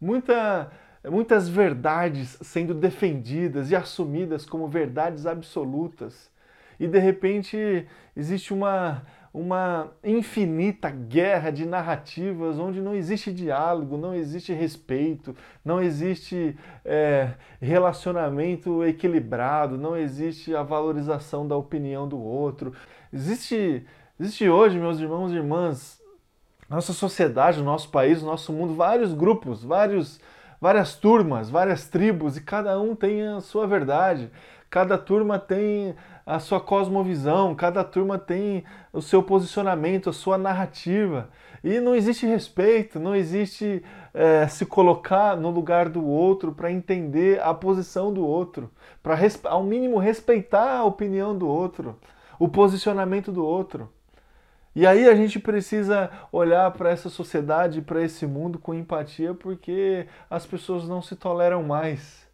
muita, 0.00 0.70
muitas 1.04 1.48
verdades 1.48 2.38
sendo 2.40 2.74
defendidas 2.74 3.70
e 3.70 3.76
assumidas 3.76 4.46
como 4.46 4.66
verdades 4.66 5.26
absolutas. 5.26 6.30
E 6.78 6.88
de 6.88 6.98
repente 6.98 7.86
existe 8.16 8.54
uma, 8.54 9.02
uma 9.34 9.92
infinita 10.02 10.90
guerra 10.90 11.50
de 11.50 11.66
narrativas 11.66 12.58
onde 12.58 12.80
não 12.80 12.94
existe 12.94 13.30
diálogo, 13.30 13.98
não 13.98 14.14
existe 14.14 14.52
respeito, 14.52 15.36
não 15.62 15.80
existe 15.80 16.56
é, 16.84 17.34
relacionamento 17.60 18.82
equilibrado, 18.82 19.76
não 19.76 19.94
existe 19.94 20.56
a 20.56 20.62
valorização 20.62 21.46
da 21.46 21.54
opinião 21.54 22.08
do 22.08 22.18
outro. 22.18 22.72
Existe, 23.12 23.84
existe 24.18 24.48
hoje, 24.48 24.78
meus 24.78 24.98
irmãos 24.98 25.32
e 25.32 25.36
irmãs, 25.36 25.99
nossa 26.70 26.92
sociedade, 26.92 27.60
o 27.60 27.64
nosso 27.64 27.90
país, 27.90 28.22
o 28.22 28.26
nosso 28.26 28.52
mundo, 28.52 28.74
vários 28.74 29.12
grupos, 29.12 29.64
vários, 29.64 30.20
várias 30.60 30.94
turmas, 30.94 31.50
várias 31.50 31.88
tribos, 31.88 32.36
e 32.36 32.40
cada 32.40 32.80
um 32.80 32.94
tem 32.94 33.26
a 33.26 33.40
sua 33.40 33.66
verdade. 33.66 34.30
Cada 34.70 34.96
turma 34.96 35.36
tem 35.36 35.96
a 36.24 36.38
sua 36.38 36.60
cosmovisão, 36.60 37.56
cada 37.56 37.82
turma 37.82 38.16
tem 38.16 38.62
o 38.92 39.02
seu 39.02 39.20
posicionamento, 39.20 40.08
a 40.08 40.12
sua 40.12 40.38
narrativa. 40.38 41.28
E 41.64 41.80
não 41.80 41.92
existe 41.92 42.24
respeito, 42.24 43.00
não 43.00 43.16
existe 43.16 43.82
é, 44.14 44.46
se 44.46 44.64
colocar 44.64 45.36
no 45.36 45.50
lugar 45.50 45.88
do 45.88 46.06
outro 46.06 46.52
para 46.52 46.70
entender 46.70 47.42
a 47.42 47.52
posição 47.52 48.12
do 48.14 48.24
outro, 48.24 48.70
para 49.02 49.18
ao 49.44 49.64
mínimo 49.64 49.98
respeitar 49.98 50.78
a 50.78 50.84
opinião 50.84 51.36
do 51.36 51.48
outro, 51.48 51.98
o 52.38 52.48
posicionamento 52.48 53.32
do 53.32 53.44
outro. 53.44 53.90
E 54.74 54.86
aí 54.86 55.08
a 55.08 55.14
gente 55.14 55.40
precisa 55.40 56.10
olhar 56.30 56.70
para 56.70 56.90
essa 56.90 57.08
sociedade, 57.08 57.82
para 57.82 58.02
esse 58.02 58.26
mundo 58.26 58.58
com 58.58 58.72
empatia, 58.72 59.34
porque 59.34 60.06
as 60.28 60.46
pessoas 60.46 60.88
não 60.88 61.02
se 61.02 61.16
toleram 61.16 61.62
mais. 61.62 62.28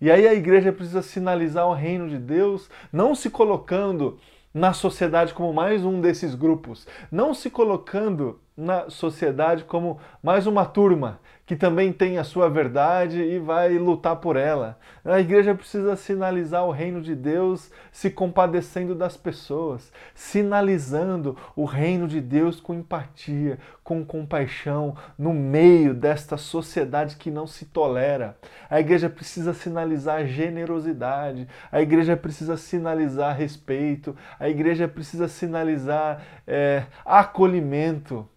E 0.00 0.10
aí 0.10 0.26
a 0.28 0.34
igreja 0.34 0.72
precisa 0.72 1.02
sinalizar 1.02 1.66
o 1.66 1.74
reino 1.74 2.08
de 2.08 2.18
Deus, 2.18 2.68
não 2.92 3.14
se 3.14 3.30
colocando 3.30 4.18
na 4.52 4.72
sociedade 4.72 5.32
como 5.32 5.52
mais 5.52 5.84
um 5.84 6.00
desses 6.00 6.34
grupos, 6.34 6.86
não 7.10 7.32
se 7.32 7.48
colocando 7.48 8.40
na 8.56 8.90
sociedade 8.90 9.64
como 9.64 9.98
mais 10.22 10.46
uma 10.46 10.64
turma 10.66 11.20
que 11.50 11.56
também 11.56 11.92
tem 11.92 12.16
a 12.16 12.22
sua 12.22 12.48
verdade 12.48 13.20
e 13.20 13.40
vai 13.40 13.76
lutar 13.76 14.14
por 14.14 14.36
ela. 14.36 14.78
A 15.04 15.18
igreja 15.18 15.52
precisa 15.52 15.96
sinalizar 15.96 16.64
o 16.64 16.70
reino 16.70 17.02
de 17.02 17.12
Deus 17.16 17.72
se 17.90 18.08
compadecendo 18.08 18.94
das 18.94 19.16
pessoas, 19.16 19.90
sinalizando 20.14 21.36
o 21.56 21.64
reino 21.64 22.06
de 22.06 22.20
Deus 22.20 22.60
com 22.60 22.72
empatia, 22.72 23.58
com 23.82 24.04
compaixão 24.04 24.94
no 25.18 25.34
meio 25.34 25.92
desta 25.92 26.36
sociedade 26.36 27.16
que 27.16 27.32
não 27.32 27.48
se 27.48 27.64
tolera. 27.64 28.38
A 28.70 28.78
igreja 28.78 29.10
precisa 29.10 29.52
sinalizar 29.52 30.24
generosidade, 30.26 31.48
a 31.72 31.82
igreja 31.82 32.16
precisa 32.16 32.56
sinalizar 32.56 33.36
respeito, 33.36 34.16
a 34.38 34.48
igreja 34.48 34.86
precisa 34.86 35.26
sinalizar 35.26 36.22
é, 36.46 36.84
acolhimento 37.04 38.28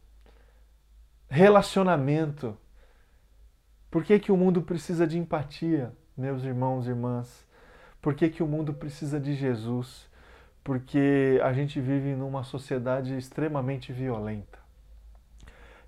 relacionamento. 1.33 2.55
Por 3.89 4.03
que, 4.03 4.19
que 4.19 4.31
o 4.31 4.37
mundo 4.37 4.61
precisa 4.61 5.07
de 5.07 5.17
empatia, 5.17 5.91
meus 6.15 6.43
irmãos 6.43 6.85
e 6.85 6.91
irmãs? 6.91 7.43
Por 7.99 8.13
que, 8.13 8.29
que 8.29 8.43
o 8.43 8.47
mundo 8.47 8.71
precisa 8.71 9.19
de 9.19 9.33
Jesus? 9.33 10.07
Porque 10.63 11.41
a 11.43 11.51
gente 11.51 11.81
vive 11.81 12.13
numa 12.13 12.43
sociedade 12.43 13.17
extremamente 13.17 13.91
violenta. 13.91 14.59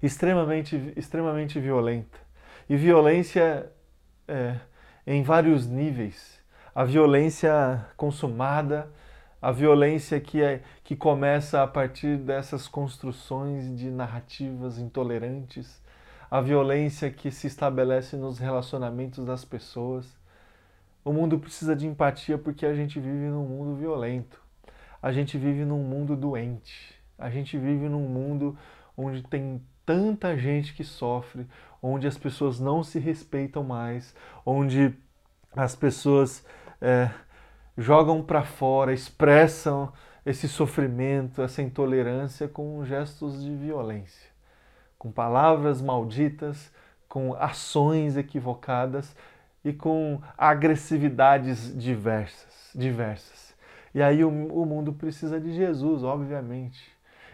Extremamente, 0.01 0.93
extremamente 0.95 1.59
violenta. 1.59 2.17
E 2.67 2.75
violência 2.75 3.71
é, 4.27 4.55
em 5.05 5.21
vários 5.21 5.67
níveis. 5.67 6.41
A 6.73 6.83
violência 6.83 7.85
consumada, 7.95 8.91
a 9.45 9.51
violência 9.51 10.19
que, 10.19 10.41
é, 10.41 10.63
que 10.83 10.95
começa 10.95 11.61
a 11.61 11.67
partir 11.67 12.17
dessas 12.17 12.67
construções 12.67 13.77
de 13.77 13.91
narrativas 13.91 14.79
intolerantes, 14.79 15.79
a 16.31 16.41
violência 16.41 17.11
que 17.11 17.29
se 17.29 17.45
estabelece 17.45 18.17
nos 18.17 18.39
relacionamentos 18.39 19.23
das 19.23 19.45
pessoas. 19.45 20.17
O 21.03 21.13
mundo 21.13 21.37
precisa 21.37 21.75
de 21.75 21.85
empatia 21.85 22.39
porque 22.39 22.65
a 22.65 22.73
gente 22.73 22.99
vive 22.99 23.27
num 23.27 23.45
mundo 23.45 23.75
violento, 23.75 24.41
a 24.99 25.11
gente 25.11 25.37
vive 25.37 25.63
num 25.63 25.83
mundo 25.83 26.15
doente, 26.15 26.99
a 27.15 27.29
gente 27.29 27.55
vive 27.55 27.87
num 27.87 28.07
mundo 28.09 28.57
onde 28.97 29.21
tem 29.21 29.61
tanta 29.85 30.35
gente 30.35 30.73
que 30.73 30.83
sofre, 30.83 31.45
onde 31.83 32.07
as 32.07 32.17
pessoas 32.17 32.59
não 32.59 32.83
se 32.83 32.97
respeitam 32.97 33.63
mais, 33.63 34.15
onde 34.43 34.91
as 35.55 35.75
pessoas. 35.75 36.43
É, 36.81 37.11
jogam 37.77 38.23
para 38.23 38.43
fora, 38.43 38.93
expressam 38.93 39.91
esse 40.25 40.47
sofrimento, 40.47 41.41
essa 41.41 41.61
intolerância 41.61 42.47
com 42.47 42.83
gestos 42.83 43.43
de 43.43 43.55
violência, 43.55 44.29
com 44.97 45.11
palavras 45.11 45.81
malditas, 45.81 46.71
com 47.07 47.33
ações 47.35 48.17
equivocadas 48.17 49.15
e 49.63 49.71
com 49.71 50.21
agressividades 50.37 51.77
diversas, 51.77 52.71
diversas. 52.73 53.55
E 53.93 54.01
aí 54.01 54.23
o, 54.23 54.29
o 54.29 54.65
mundo 54.65 54.91
precisa 54.93 55.39
de 55.39 55.53
Jesus, 55.53 56.03
obviamente. 56.03 56.91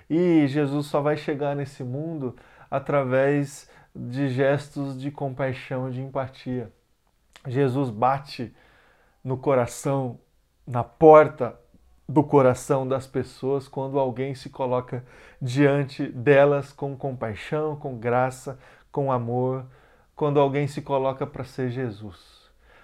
E 0.10 0.46
Jesus 0.48 0.88
só 0.88 1.02
vai 1.02 1.16
chegar 1.16 1.56
nesse 1.56 1.84
mundo 1.84 2.36
através 2.70 3.70
de 3.96 4.30
gestos 4.30 5.00
de 5.00 5.10
compaixão 5.10 5.90
de 5.90 6.02
empatia. 6.02 6.72
Jesus 7.48 7.90
bate 7.90 8.54
no 9.24 9.38
coração 9.38 10.20
na 10.66 10.84
porta 10.84 11.56
do 12.08 12.24
coração 12.24 12.88
das 12.88 13.08
pessoas 13.08 13.68
quando 13.68 13.98
alguém 13.98 14.36
se 14.36 14.50
coloca 14.50 15.04
diante 15.42 16.08
delas 16.08 16.74
com 16.74 16.96
compaixão, 16.96 17.76
com 17.76 17.98
graça, 17.98 18.60
com 18.92 19.12
amor, 19.12 19.66
quando 20.16 20.40
alguém 20.40 20.68
se 20.68 20.82
coloca 20.82 21.26
para 21.26 21.44
ser 21.44 21.70
Jesus. 21.70 22.42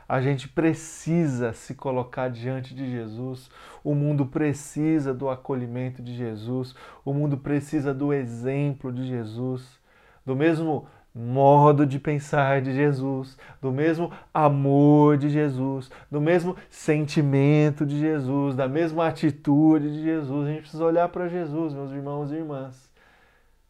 A 0.07 0.21
gente 0.21 0.47
precisa 0.47 1.51
se 1.51 1.75
colocar 1.75 2.29
diante 2.29 2.73
de 2.73 2.89
Jesus. 2.89 3.49
O 3.83 3.93
mundo 3.93 4.25
precisa 4.25 5.13
do 5.13 5.29
acolhimento 5.29 6.01
de 6.01 6.15
Jesus. 6.15 6.73
O 7.03 7.13
mundo 7.13 7.37
precisa 7.37 7.93
do 7.93 8.13
exemplo 8.13 8.91
de 8.93 9.05
Jesus. 9.05 9.77
Do 10.25 10.33
mesmo 10.33 10.87
modo 11.17 11.85
de 11.85 11.97
pensar 11.99 12.61
de 12.61 12.73
Jesus, 12.73 13.37
do 13.59 13.71
mesmo 13.71 14.11
amor 14.31 15.17
de 15.17 15.29
Jesus, 15.29 15.89
do 16.11 16.21
mesmo 16.21 16.55
sentimento 16.69 17.85
de 17.85 17.99
Jesus, 17.99 18.55
da 18.55 18.67
mesma 18.67 19.07
atitude 19.07 19.91
de 19.91 20.03
Jesus. 20.03 20.47
A 20.47 20.51
gente 20.51 20.61
precisa 20.61 20.85
olhar 20.85 21.09
para 21.09 21.27
Jesus, 21.27 21.73
meus 21.73 21.91
irmãos 21.91 22.31
e 22.31 22.35
irmãs. 22.35 22.91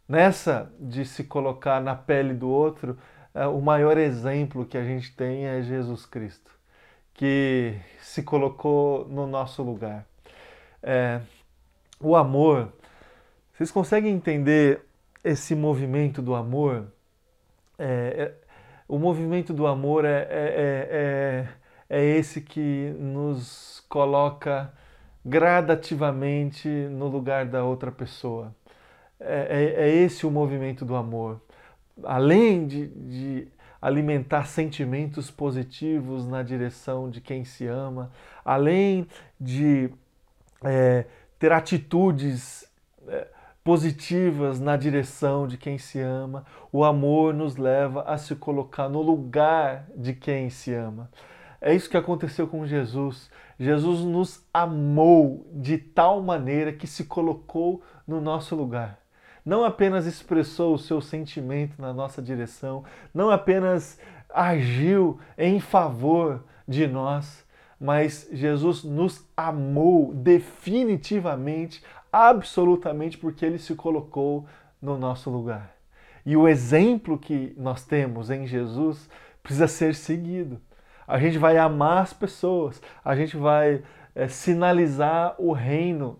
Nessa 0.09 0.69
de 0.77 1.05
se 1.05 1.23
colocar 1.23 1.81
na 1.81 1.95
pele 1.95 2.33
do 2.33 2.49
outro, 2.49 2.97
é, 3.33 3.47
o 3.47 3.61
maior 3.61 3.97
exemplo 3.97 4.65
que 4.65 4.77
a 4.77 4.83
gente 4.83 5.15
tem 5.15 5.45
é 5.45 5.61
Jesus 5.61 6.05
Cristo, 6.05 6.51
que 7.13 7.75
se 8.01 8.23
colocou 8.23 9.07
no 9.07 9.25
nosso 9.25 9.63
lugar. 9.63 10.05
É, 10.83 11.21
o 11.99 12.15
amor, 12.15 12.73
vocês 13.53 13.71
conseguem 13.71 14.13
entender 14.13 14.81
esse 15.23 15.55
movimento 15.55 16.21
do 16.21 16.35
amor? 16.35 16.87
É, 17.77 17.85
é, 17.85 18.33
o 18.87 18.97
movimento 18.97 19.53
do 19.53 19.67
amor 19.67 20.05
é, 20.05 20.27
é, 20.29 21.47
é, 21.89 21.97
é, 21.97 22.05
esse 22.17 22.41
que 22.41 22.95
nos 22.97 23.83
coloca 23.89 24.71
gradativamente 25.25 26.67
no 26.67 27.07
lugar 27.07 27.45
da 27.45 27.63
outra 27.63 27.91
pessoa. 27.91 28.55
É, 29.19 29.73
é, 29.77 29.89
esse 29.89 30.25
o 30.25 30.31
movimento 30.31 30.85
do 30.85 30.95
amor. 30.95 31.41
Além 32.03 32.67
de, 32.67 32.87
de 32.87 33.47
alimentar 33.81 34.45
sentimentos 34.45 35.29
positivos 35.29 36.27
na 36.27 36.43
direção 36.43 37.09
de 37.09 37.19
quem 37.19 37.43
se 37.43 37.65
ama, 37.65 38.11
além 38.45 39.07
de 39.39 39.89
é, 40.63 41.05
ter 41.37 41.51
atitudes 41.51 42.65
é, 43.07 43.27
positivas 43.67 44.61
na 44.61 44.77
direção 44.77 45.45
de 45.45 45.57
quem 45.57 45.77
se 45.77 45.99
ama. 45.99 46.45
O 46.71 46.85
amor 46.85 47.33
nos 47.33 47.57
leva 47.57 48.03
a 48.03 48.17
se 48.17 48.33
colocar 48.33 48.87
no 48.87 49.01
lugar 49.01 49.87
de 49.93 50.13
quem 50.13 50.49
se 50.49 50.73
ama. 50.73 51.11
É 51.59 51.75
isso 51.75 51.89
que 51.89 51.97
aconteceu 51.97 52.47
com 52.47 52.65
Jesus. 52.65 53.29
Jesus 53.59 54.05
nos 54.05 54.41
amou 54.53 55.45
de 55.53 55.77
tal 55.77 56.21
maneira 56.21 56.71
que 56.71 56.87
se 56.87 57.03
colocou 57.03 57.83
no 58.07 58.21
nosso 58.21 58.55
lugar. 58.55 58.99
Não 59.43 59.65
apenas 59.65 60.05
expressou 60.05 60.75
o 60.75 60.79
seu 60.79 61.01
sentimento 61.01 61.81
na 61.81 61.93
nossa 61.93 62.21
direção, 62.21 62.85
não 63.13 63.29
apenas 63.29 63.99
agiu 64.33 65.19
em 65.37 65.59
favor 65.59 66.41
de 66.65 66.87
nós, 66.87 67.45
mas 67.77 68.29
Jesus 68.31 68.85
nos 68.85 69.25
amou 69.35 70.13
definitivamente 70.13 71.83
absolutamente 72.11 73.17
porque 73.17 73.45
ele 73.45 73.57
se 73.57 73.75
colocou 73.75 74.45
no 74.81 74.97
nosso 74.97 75.29
lugar. 75.29 75.75
E 76.25 76.35
o 76.35 76.47
exemplo 76.47 77.17
que 77.17 77.53
nós 77.57 77.85
temos 77.85 78.29
em 78.29 78.45
Jesus 78.45 79.09
precisa 79.41 79.67
ser 79.67 79.95
seguido. 79.95 80.59
A 81.07 81.17
gente 81.19 81.37
vai 81.37 81.57
amar 81.57 82.03
as 82.03 82.13
pessoas, 82.13 82.81
a 83.03 83.15
gente 83.15 83.37
vai 83.37 83.81
é, 84.13 84.27
sinalizar 84.27 85.35
o 85.37 85.53
reino 85.53 86.19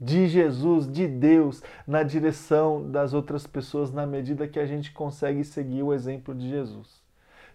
de 0.00 0.26
Jesus, 0.26 0.90
de 0.90 1.06
Deus, 1.06 1.62
na 1.86 2.02
direção 2.02 2.90
das 2.90 3.12
outras 3.12 3.46
pessoas, 3.46 3.92
na 3.92 4.06
medida 4.06 4.48
que 4.48 4.58
a 4.58 4.66
gente 4.66 4.90
consegue 4.92 5.44
seguir 5.44 5.82
o 5.82 5.92
exemplo 5.92 6.34
de 6.34 6.48
Jesus. 6.48 7.00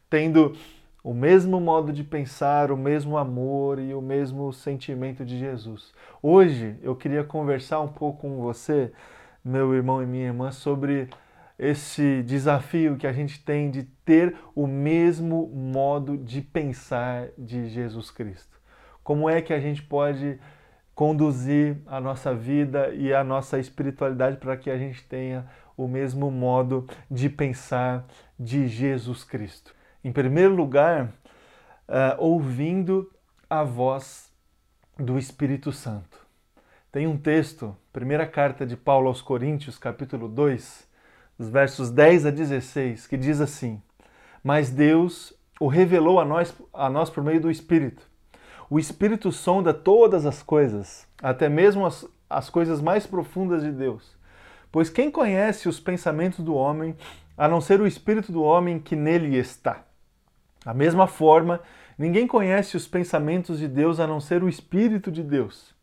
Tendo 0.10 0.56
o 1.08 1.14
mesmo 1.14 1.62
modo 1.62 1.94
de 1.94 2.04
pensar, 2.04 2.70
o 2.70 2.76
mesmo 2.76 3.18
amor 3.18 3.80
e 3.80 3.94
o 3.94 4.02
mesmo 4.02 4.52
sentimento 4.52 5.24
de 5.24 5.40
Jesus. 5.40 5.94
Hoje 6.22 6.76
eu 6.82 6.98
queria 6.98 7.24
conversar 7.24 7.80
um 7.80 7.88
pouco 7.88 8.24
com 8.24 8.42
você, 8.42 8.92
meu 9.42 9.74
irmão 9.74 10.04
e 10.04 10.06
minha 10.06 10.26
irmã, 10.26 10.52
sobre 10.52 11.08
esse 11.58 12.22
desafio 12.24 12.98
que 12.98 13.08
a 13.08 13.14
gente 13.14 13.42
tem 13.42 13.72
de 13.72 13.84
ter 14.04 14.36
o 14.54 14.68
mesmo 14.68 15.48
modo 15.48 16.18
de 16.18 16.42
pensar 16.42 17.30
de 17.38 17.70
Jesus 17.70 18.12
Cristo. 18.12 18.60
Como 19.02 19.30
é 19.30 19.42
que 19.42 19.54
a 19.54 19.62
gente 19.62 19.82
pode 19.82 20.38
conduzir 20.94 21.78
a 21.86 22.02
nossa 22.02 22.36
vida 22.36 22.90
e 22.94 23.14
a 23.14 23.24
nossa 23.24 23.58
espiritualidade 23.58 24.36
para 24.36 24.58
que 24.58 24.70
a 24.70 24.78
gente 24.78 25.02
tenha 25.06 25.46
o 25.78 25.88
mesmo 25.88 26.30
modo 26.30 26.86
de 27.10 27.30
pensar 27.30 28.06
de 28.38 28.68
Jesus 28.68 29.24
Cristo? 29.24 29.77
Em 30.08 30.12
primeiro 30.14 30.56
lugar, 30.56 31.08
uh, 31.86 32.16
ouvindo 32.18 33.12
a 33.50 33.62
voz 33.62 34.32
do 34.98 35.20
Espírito 35.20 35.74
Santo. 35.74 36.26
Tem 36.90 37.06
um 37.06 37.18
texto, 37.18 37.76
primeira 37.92 38.26
carta 38.26 38.66
de 38.66 38.78
Paulo 38.78 39.10
aos 39.10 39.22
Coríntios, 39.22 39.78
capítulo 39.78 40.30
2, 40.30 40.88
os 41.38 41.50
versos 41.50 41.92
10 41.92 42.28
a 42.28 42.32
16, 42.32 43.06
que 43.06 43.18
diz 43.18 43.42
assim: 43.42 43.82
Mas 44.42 44.70
Deus 44.70 45.34
o 45.60 45.68
revelou 45.68 46.22
a 46.22 46.24
nós, 46.24 46.56
a 46.74 46.90
nós 46.90 47.10
por 47.10 47.22
meio 47.22 47.42
do 47.42 47.52
Espírito. 47.52 48.08
O 48.70 48.80
Espírito 48.80 49.30
sonda 49.30 49.74
todas 49.74 50.26
as 50.26 50.42
coisas, 50.42 51.06
até 51.22 51.50
mesmo 51.50 51.86
as, 51.86 52.08
as 52.30 52.50
coisas 52.50 52.80
mais 52.80 53.06
profundas 53.06 53.62
de 53.62 53.74
Deus. 53.74 54.16
Pois 54.72 54.90
quem 54.90 55.12
conhece 55.12 55.68
os 55.68 55.82
pensamentos 55.82 56.40
do 56.40 56.56
homem, 56.56 56.96
a 57.38 57.46
não 57.50 57.60
ser 57.60 57.82
o 57.82 57.86
Espírito 57.86 58.32
do 58.32 58.42
homem 58.42 58.80
que 58.80 58.96
nele 58.96 59.36
está? 59.36 59.84
Da 60.64 60.74
mesma 60.74 61.08
forma, 61.08 61.62
ninguém 61.98 62.28
conhece 62.28 62.76
os 62.76 62.88
pensamentos 62.88 63.60
de 63.60 63.68
Deus 63.68 64.00
a 64.00 64.08
não 64.08 64.20
ser 64.20 64.44
o 64.44 64.50
Espírito 64.50 65.12
de 65.12 65.24
Deus. 65.24 65.74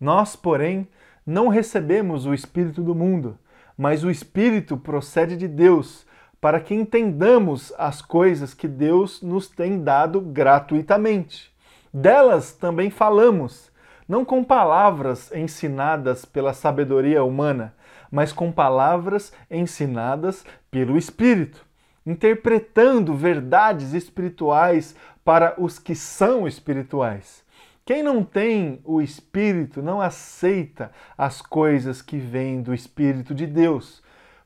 Nós, 0.00 0.36
porém, 0.36 0.86
não 1.26 1.48
recebemos 1.48 2.26
o 2.26 2.34
Espírito 2.34 2.82
do 2.82 2.94
mundo, 2.94 3.38
mas 3.76 4.04
o 4.04 4.10
Espírito 4.10 4.76
procede 4.76 5.36
de 5.36 5.48
Deus, 5.48 6.06
para 6.40 6.60
que 6.60 6.74
entendamos 6.74 7.72
as 7.76 8.00
coisas 8.00 8.54
que 8.54 8.68
Deus 8.68 9.22
nos 9.22 9.48
tem 9.48 9.82
dado 9.82 10.20
gratuitamente. 10.20 11.52
Delas 11.92 12.52
também 12.52 12.90
falamos, 12.90 13.72
não 14.08 14.24
com 14.24 14.44
palavras 14.44 15.32
ensinadas 15.32 16.24
pela 16.24 16.52
sabedoria 16.52 17.24
humana, 17.24 17.74
mas 18.10 18.32
com 18.32 18.52
palavras 18.52 19.32
ensinadas 19.50 20.44
pelo 20.70 20.96
Espírito 20.96 21.65
interpretando 22.06 23.14
verdades 23.14 23.92
espirituais 23.92 24.94
para 25.24 25.54
os 25.58 25.78
que 25.78 25.94
são 25.94 26.46
espirituais. 26.46 27.44
Quem 27.84 28.02
não 28.02 28.24
tem 28.24 28.80
o 28.84 29.00
Espírito 29.00 29.82
não 29.82 30.00
aceita 30.00 30.90
as 31.16 31.42
coisas 31.42 32.00
que 32.02 32.16
vêm 32.16 32.62
do 32.62 32.72
Espírito 32.74 33.34
de 33.34 33.46
Deus, 33.46 34.02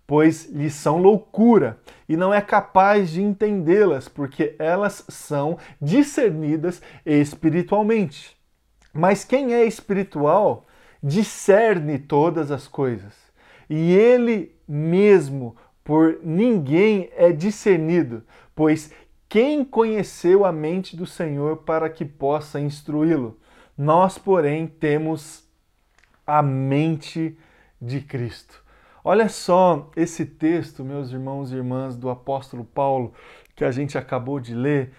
pois 0.06 0.46
lhe 0.50 0.68
são 0.68 0.98
loucura 0.98 1.78
e 2.08 2.16
não 2.16 2.34
é 2.34 2.40
capaz 2.40 3.10
de 3.10 3.22
entendê-las, 3.22 4.08
porque 4.08 4.56
elas 4.58 5.04
são 5.08 5.56
discernidas 5.80 6.82
espiritualmente. 7.06 8.36
Mas 8.92 9.24
quem 9.24 9.54
é 9.54 9.64
espiritual 9.64 10.66
discerne 11.02 11.98
todas 11.98 12.50
as 12.50 12.68
coisas, 12.68 13.14
e 13.70 13.92
ele 13.94 14.54
mesmo 14.68 15.56
por 15.84 16.20
ninguém 16.22 17.10
é 17.16 17.32
discernido, 17.32 18.22
pois 18.54 18.92
quem 19.28 19.64
conheceu 19.64 20.44
a 20.44 20.52
mente 20.52 20.96
do 20.96 21.06
Senhor 21.06 21.58
para 21.58 21.88
que 21.88 22.04
possa 22.04 22.60
instruí-lo? 22.60 23.38
Nós, 23.76 24.18
porém, 24.18 24.66
temos 24.66 25.48
a 26.26 26.42
mente 26.42 27.38
de 27.80 28.00
Cristo. 28.00 28.62
Olha 29.02 29.28
só 29.28 29.90
esse 29.96 30.26
texto, 30.26 30.84
meus 30.84 31.10
irmãos 31.10 31.50
e 31.50 31.56
irmãs, 31.56 31.96
do 31.96 32.10
apóstolo 32.10 32.64
Paulo, 32.64 33.14
que 33.56 33.64
a 33.64 33.70
gente 33.70 33.96
acabou 33.96 34.38
de 34.38 34.54
ler, 34.54 34.92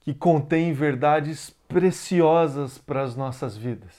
que 0.00 0.12
contém 0.12 0.72
verdades 0.72 1.50
preciosas 1.66 2.78
para 2.78 3.02
as 3.02 3.16
nossas 3.16 3.56
vidas. 3.56 3.94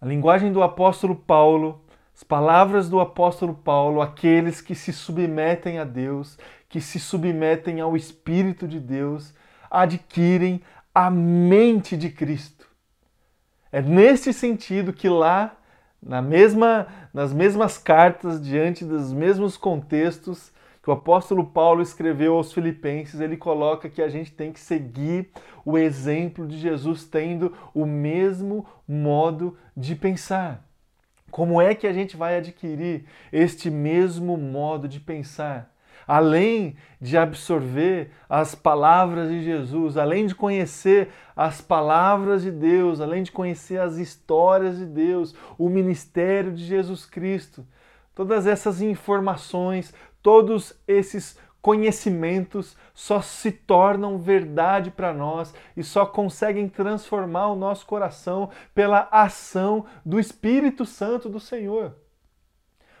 A 0.00 0.06
linguagem 0.06 0.52
do 0.52 0.62
apóstolo 0.62 1.16
Paulo 1.16 1.84
as 2.18 2.24
palavras 2.24 2.88
do 2.88 2.98
apóstolo 2.98 3.54
Paulo, 3.54 4.02
aqueles 4.02 4.60
que 4.60 4.74
se 4.74 4.92
submetem 4.92 5.78
a 5.78 5.84
Deus, 5.84 6.36
que 6.68 6.80
se 6.80 6.98
submetem 6.98 7.80
ao 7.80 7.96
Espírito 7.96 8.66
de 8.66 8.80
Deus, 8.80 9.32
adquirem 9.70 10.60
a 10.92 11.12
mente 11.12 11.96
de 11.96 12.10
Cristo. 12.10 12.66
É 13.70 13.80
nesse 13.80 14.32
sentido 14.32 14.92
que 14.92 15.08
lá, 15.08 15.54
na 16.02 16.20
mesma, 16.20 16.88
nas 17.14 17.32
mesmas 17.32 17.78
cartas, 17.78 18.42
diante 18.42 18.84
dos 18.84 19.12
mesmos 19.12 19.56
contextos 19.56 20.50
que 20.82 20.90
o 20.90 20.94
apóstolo 20.94 21.44
Paulo 21.44 21.80
escreveu 21.80 22.34
aos 22.34 22.52
Filipenses, 22.52 23.20
ele 23.20 23.36
coloca 23.36 23.88
que 23.88 24.02
a 24.02 24.08
gente 24.08 24.32
tem 24.32 24.52
que 24.52 24.58
seguir 24.58 25.30
o 25.64 25.78
exemplo 25.78 26.48
de 26.48 26.58
Jesus, 26.58 27.04
tendo 27.04 27.56
o 27.72 27.86
mesmo 27.86 28.66
modo 28.88 29.56
de 29.76 29.94
pensar. 29.94 30.67
Como 31.30 31.60
é 31.60 31.74
que 31.74 31.86
a 31.86 31.92
gente 31.92 32.16
vai 32.16 32.36
adquirir 32.36 33.04
este 33.32 33.70
mesmo 33.70 34.36
modo 34.36 34.88
de 34.88 35.00
pensar? 35.00 35.72
além 36.08 36.74
de 36.98 37.18
absorver 37.18 38.10
as 38.30 38.54
palavras 38.54 39.28
de 39.28 39.44
Jesus, 39.44 39.98
além 39.98 40.26
de 40.26 40.34
conhecer 40.34 41.10
as 41.36 41.60
palavras 41.60 42.40
de 42.40 42.50
Deus, 42.50 42.98
além 42.98 43.22
de 43.22 43.30
conhecer 43.30 43.78
as 43.78 43.98
histórias 43.98 44.78
de 44.78 44.86
Deus, 44.86 45.34
o 45.58 45.68
ministério 45.68 46.50
de 46.50 46.64
Jesus 46.64 47.04
Cristo, 47.04 47.66
todas 48.14 48.46
essas 48.46 48.80
informações, 48.80 49.92
todos 50.22 50.74
esses 50.88 51.38
conhecimentos 51.60 52.76
só 52.94 53.20
se 53.20 53.50
tornam 53.50 54.18
verdade 54.18 54.90
para 54.90 55.12
nós 55.12 55.52
e 55.76 55.82
só 55.82 56.06
conseguem 56.06 56.68
transformar 56.68 57.48
o 57.48 57.56
nosso 57.56 57.84
coração 57.86 58.50
pela 58.74 59.08
ação 59.10 59.84
do 60.04 60.20
Espírito 60.20 60.86
Santo 60.86 61.28
do 61.28 61.40
Senhor. 61.40 61.94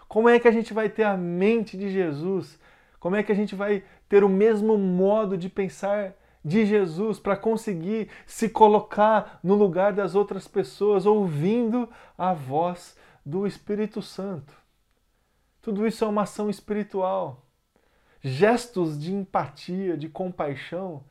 Como 0.08 0.28
é 0.28 0.38
que 0.38 0.48
a 0.48 0.52
gente 0.52 0.72
vai 0.72 0.88
ter 0.88 1.04
a 1.04 1.16
mente 1.16 1.76
de 1.76 1.90
Jesus? 1.90 2.58
Como 2.98 3.14
é 3.14 3.22
que 3.22 3.30
a 3.30 3.34
gente 3.34 3.54
vai 3.54 3.84
ter 4.08 4.24
o 4.24 4.28
mesmo 4.28 4.76
modo 4.76 5.36
de 5.36 5.48
pensar 5.48 6.14
de 6.44 6.64
Jesus 6.64 7.18
para 7.18 7.36
conseguir 7.36 8.08
se 8.26 8.48
colocar 8.48 9.38
no 9.42 9.54
lugar 9.54 9.92
das 9.92 10.14
outras 10.14 10.48
pessoas, 10.48 11.04
ouvindo 11.04 11.88
a 12.16 12.32
voz 12.32 12.96
do 13.24 13.46
Espírito 13.46 14.00
Santo? 14.00 14.52
Tudo 15.60 15.86
isso 15.86 16.04
é 16.04 16.08
uma 16.08 16.22
ação 16.22 16.48
espiritual 16.48 17.47
gestos 18.22 18.98
de 18.98 19.14
empatia, 19.14 19.96
de 19.96 20.08
compaixão, 20.08 21.02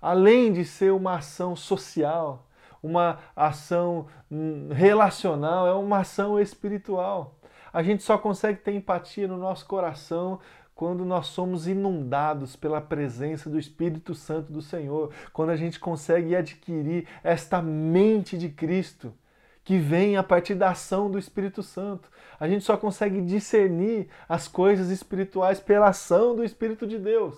além 0.00 0.52
de 0.52 0.64
ser 0.64 0.92
uma 0.92 1.16
ação 1.16 1.54
social, 1.54 2.48
uma 2.82 3.18
ação 3.36 4.06
hum, 4.30 4.68
relacional, 4.72 5.66
é 5.66 5.74
uma 5.74 5.98
ação 5.98 6.40
espiritual. 6.40 7.36
A 7.72 7.82
gente 7.82 8.02
só 8.02 8.18
consegue 8.18 8.60
ter 8.60 8.74
empatia 8.74 9.28
no 9.28 9.36
nosso 9.36 9.66
coração 9.66 10.40
quando 10.74 11.04
nós 11.04 11.26
somos 11.26 11.68
inundados 11.68 12.56
pela 12.56 12.80
presença 12.80 13.50
do 13.50 13.58
Espírito 13.58 14.14
Santo 14.14 14.50
do 14.50 14.62
Senhor, 14.62 15.12
quando 15.32 15.50
a 15.50 15.56
gente 15.56 15.78
consegue 15.78 16.34
adquirir 16.34 17.06
esta 17.22 17.60
mente 17.60 18.38
de 18.38 18.48
Cristo 18.48 19.12
que 19.70 19.78
vem 19.78 20.16
a 20.16 20.22
partir 20.24 20.56
da 20.56 20.70
ação 20.70 21.08
do 21.08 21.16
Espírito 21.16 21.62
Santo. 21.62 22.10
A 22.40 22.48
gente 22.48 22.64
só 22.64 22.76
consegue 22.76 23.20
discernir 23.20 24.08
as 24.28 24.48
coisas 24.48 24.90
espirituais 24.90 25.60
pela 25.60 25.90
ação 25.90 26.34
do 26.34 26.42
Espírito 26.42 26.88
de 26.88 26.98
Deus. 26.98 27.36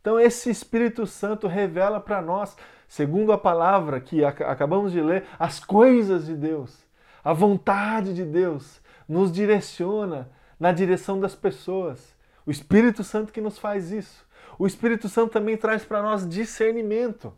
Então, 0.00 0.18
esse 0.18 0.48
Espírito 0.48 1.06
Santo 1.06 1.46
revela 1.46 2.00
para 2.00 2.22
nós, 2.22 2.56
segundo 2.88 3.32
a 3.32 3.36
palavra 3.36 4.00
que 4.00 4.24
acabamos 4.24 4.92
de 4.92 5.02
ler, 5.02 5.26
as 5.38 5.60
coisas 5.60 6.24
de 6.24 6.34
Deus. 6.34 6.74
A 7.22 7.34
vontade 7.34 8.14
de 8.14 8.24
Deus 8.24 8.80
nos 9.06 9.30
direciona 9.30 10.30
na 10.58 10.72
direção 10.72 11.20
das 11.20 11.34
pessoas. 11.34 12.16
O 12.46 12.50
Espírito 12.50 13.04
Santo 13.04 13.30
que 13.30 13.42
nos 13.42 13.58
faz 13.58 13.92
isso. 13.92 14.26
O 14.58 14.66
Espírito 14.66 15.06
Santo 15.06 15.32
também 15.32 15.58
traz 15.58 15.84
para 15.84 16.00
nós 16.00 16.26
discernimento. 16.26 17.30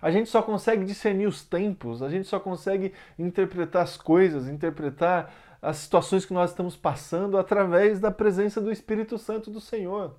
A 0.00 0.10
gente 0.10 0.28
só 0.28 0.42
consegue 0.42 0.84
discernir 0.84 1.26
os 1.26 1.44
tempos, 1.44 2.02
a 2.02 2.08
gente 2.08 2.26
só 2.26 2.38
consegue 2.38 2.92
interpretar 3.18 3.82
as 3.82 3.96
coisas, 3.96 4.48
interpretar 4.48 5.32
as 5.60 5.78
situações 5.78 6.24
que 6.24 6.32
nós 6.32 6.50
estamos 6.50 6.76
passando 6.76 7.36
através 7.36 7.98
da 7.98 8.10
presença 8.10 8.60
do 8.60 8.70
Espírito 8.70 9.18
Santo 9.18 9.50
do 9.50 9.60
Senhor. 9.60 10.14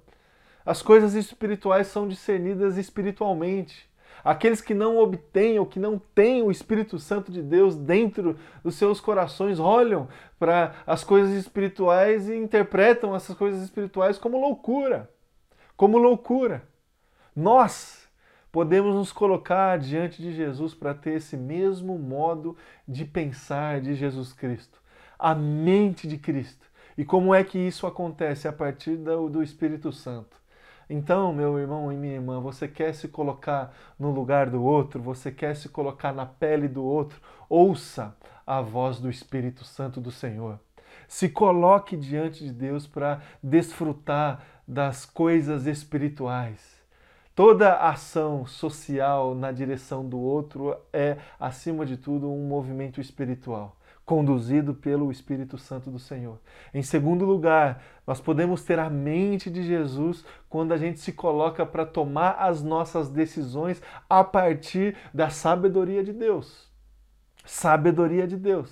As 0.66 0.82
coisas 0.82 1.16
espirituais 1.16 1.88
são 1.88 2.08
discernidas 2.08 2.78
espiritualmente. 2.78 3.90
Aqueles 4.24 4.60
que 4.60 4.74
não 4.74 4.98
obtêm 4.98 5.58
ou 5.58 5.66
que 5.66 5.80
não 5.80 5.98
têm 5.98 6.44
o 6.44 6.52
Espírito 6.52 7.00
Santo 7.00 7.32
de 7.32 7.42
Deus 7.42 7.76
dentro 7.76 8.38
dos 8.64 8.76
seus 8.76 9.00
corações 9.00 9.60
olham 9.60 10.10
para 10.38 10.76
as 10.86 11.04
coisas 11.04 11.34
espirituais 11.34 12.28
e 12.28 12.36
interpretam 12.36 13.16
essas 13.16 13.36
coisas 13.36 13.64
espirituais 13.64 14.18
como 14.18 14.40
loucura. 14.40 15.10
Como 15.78 15.98
loucura. 15.98 16.64
Nós, 17.34 17.99
podemos 18.52 18.96
nos 18.96 19.12
colocar 19.12 19.78
diante 19.78 20.22
de 20.22 20.34
Jesus 20.34 20.74
para 20.74 20.94
ter 20.94 21.16
esse 21.16 21.38
mesmo 21.38 21.98
modo 21.98 22.56
de 22.88 23.06
pensar 23.06 23.82
de 23.82 23.96
Jesus 23.96 24.34
Cristo, 24.34 24.80
a 25.18 25.36
mente 25.36 26.08
de 26.08 26.18
Cristo. 26.18 26.68
E 26.98 27.06
como 27.06 27.34
é 27.34 27.44
que 27.44 27.58
isso 27.58 27.88
acontece? 27.88 28.48
A 28.48 28.54
partir 28.54 28.98
do, 28.98 29.30
do 29.30 29.44
Espírito 29.44 29.92
Santo. 29.92 30.38
Então, 30.90 31.32
meu 31.32 31.60
irmão 31.60 31.92
e 31.92 31.96
minha 31.96 32.16
irmã, 32.16 32.42
você 32.42 32.68
quer 32.68 32.94
se 32.94 33.08
colocar 33.08 33.72
no 33.98 34.10
lugar 34.10 34.50
do 34.50 34.64
outro, 34.64 35.02
você 35.02 35.32
quer 35.32 35.56
se 35.56 35.70
colocar 35.70 36.12
na 36.12 36.26
pele 36.26 36.68
do 36.68 36.84
outro, 36.84 37.22
ouça 37.48 38.18
a 38.46 38.60
voz 38.60 39.00
do 39.00 39.10
Espírito 39.10 39.64
Santo 39.64 40.02
do 40.02 40.12
Senhor. 40.12 40.60
Se 41.08 41.30
coloque 41.30 41.96
diante 41.96 42.44
de 42.44 42.52
Deus 42.52 42.88
para 42.88 43.22
desfrutar 43.42 44.44
das 44.68 45.06
coisas 45.06 45.68
espirituais 45.68 46.79
Toda 47.40 47.78
ação 47.78 48.46
social 48.46 49.34
na 49.34 49.50
direção 49.50 50.06
do 50.06 50.20
outro 50.20 50.76
é, 50.92 51.16
acima 51.40 51.86
de 51.86 51.96
tudo, 51.96 52.30
um 52.30 52.46
movimento 52.46 53.00
espiritual, 53.00 53.78
conduzido 54.06 54.74
pelo 54.74 55.10
Espírito 55.10 55.58
Santo 55.58 55.90
do 55.90 55.98
Senhor. 55.98 56.38
Em 56.74 56.84
segundo 56.84 57.24
lugar, 57.24 57.82
nós 58.06 58.20
podemos 58.20 58.66
ter 58.66 58.78
a 58.78 58.90
mente 58.90 59.50
de 59.50 59.64
Jesus 59.64 60.26
quando 60.50 60.74
a 60.74 60.78
gente 60.78 61.00
se 61.00 61.14
coloca 61.14 61.66
para 61.66 61.86
tomar 61.86 62.32
as 62.32 62.62
nossas 62.62 63.08
decisões 63.08 63.82
a 64.10 64.22
partir 64.22 64.98
da 65.14 65.30
sabedoria 65.30 66.04
de 66.04 66.12
Deus. 66.12 66.70
Sabedoria 67.46 68.28
de 68.28 68.36
Deus. 68.36 68.70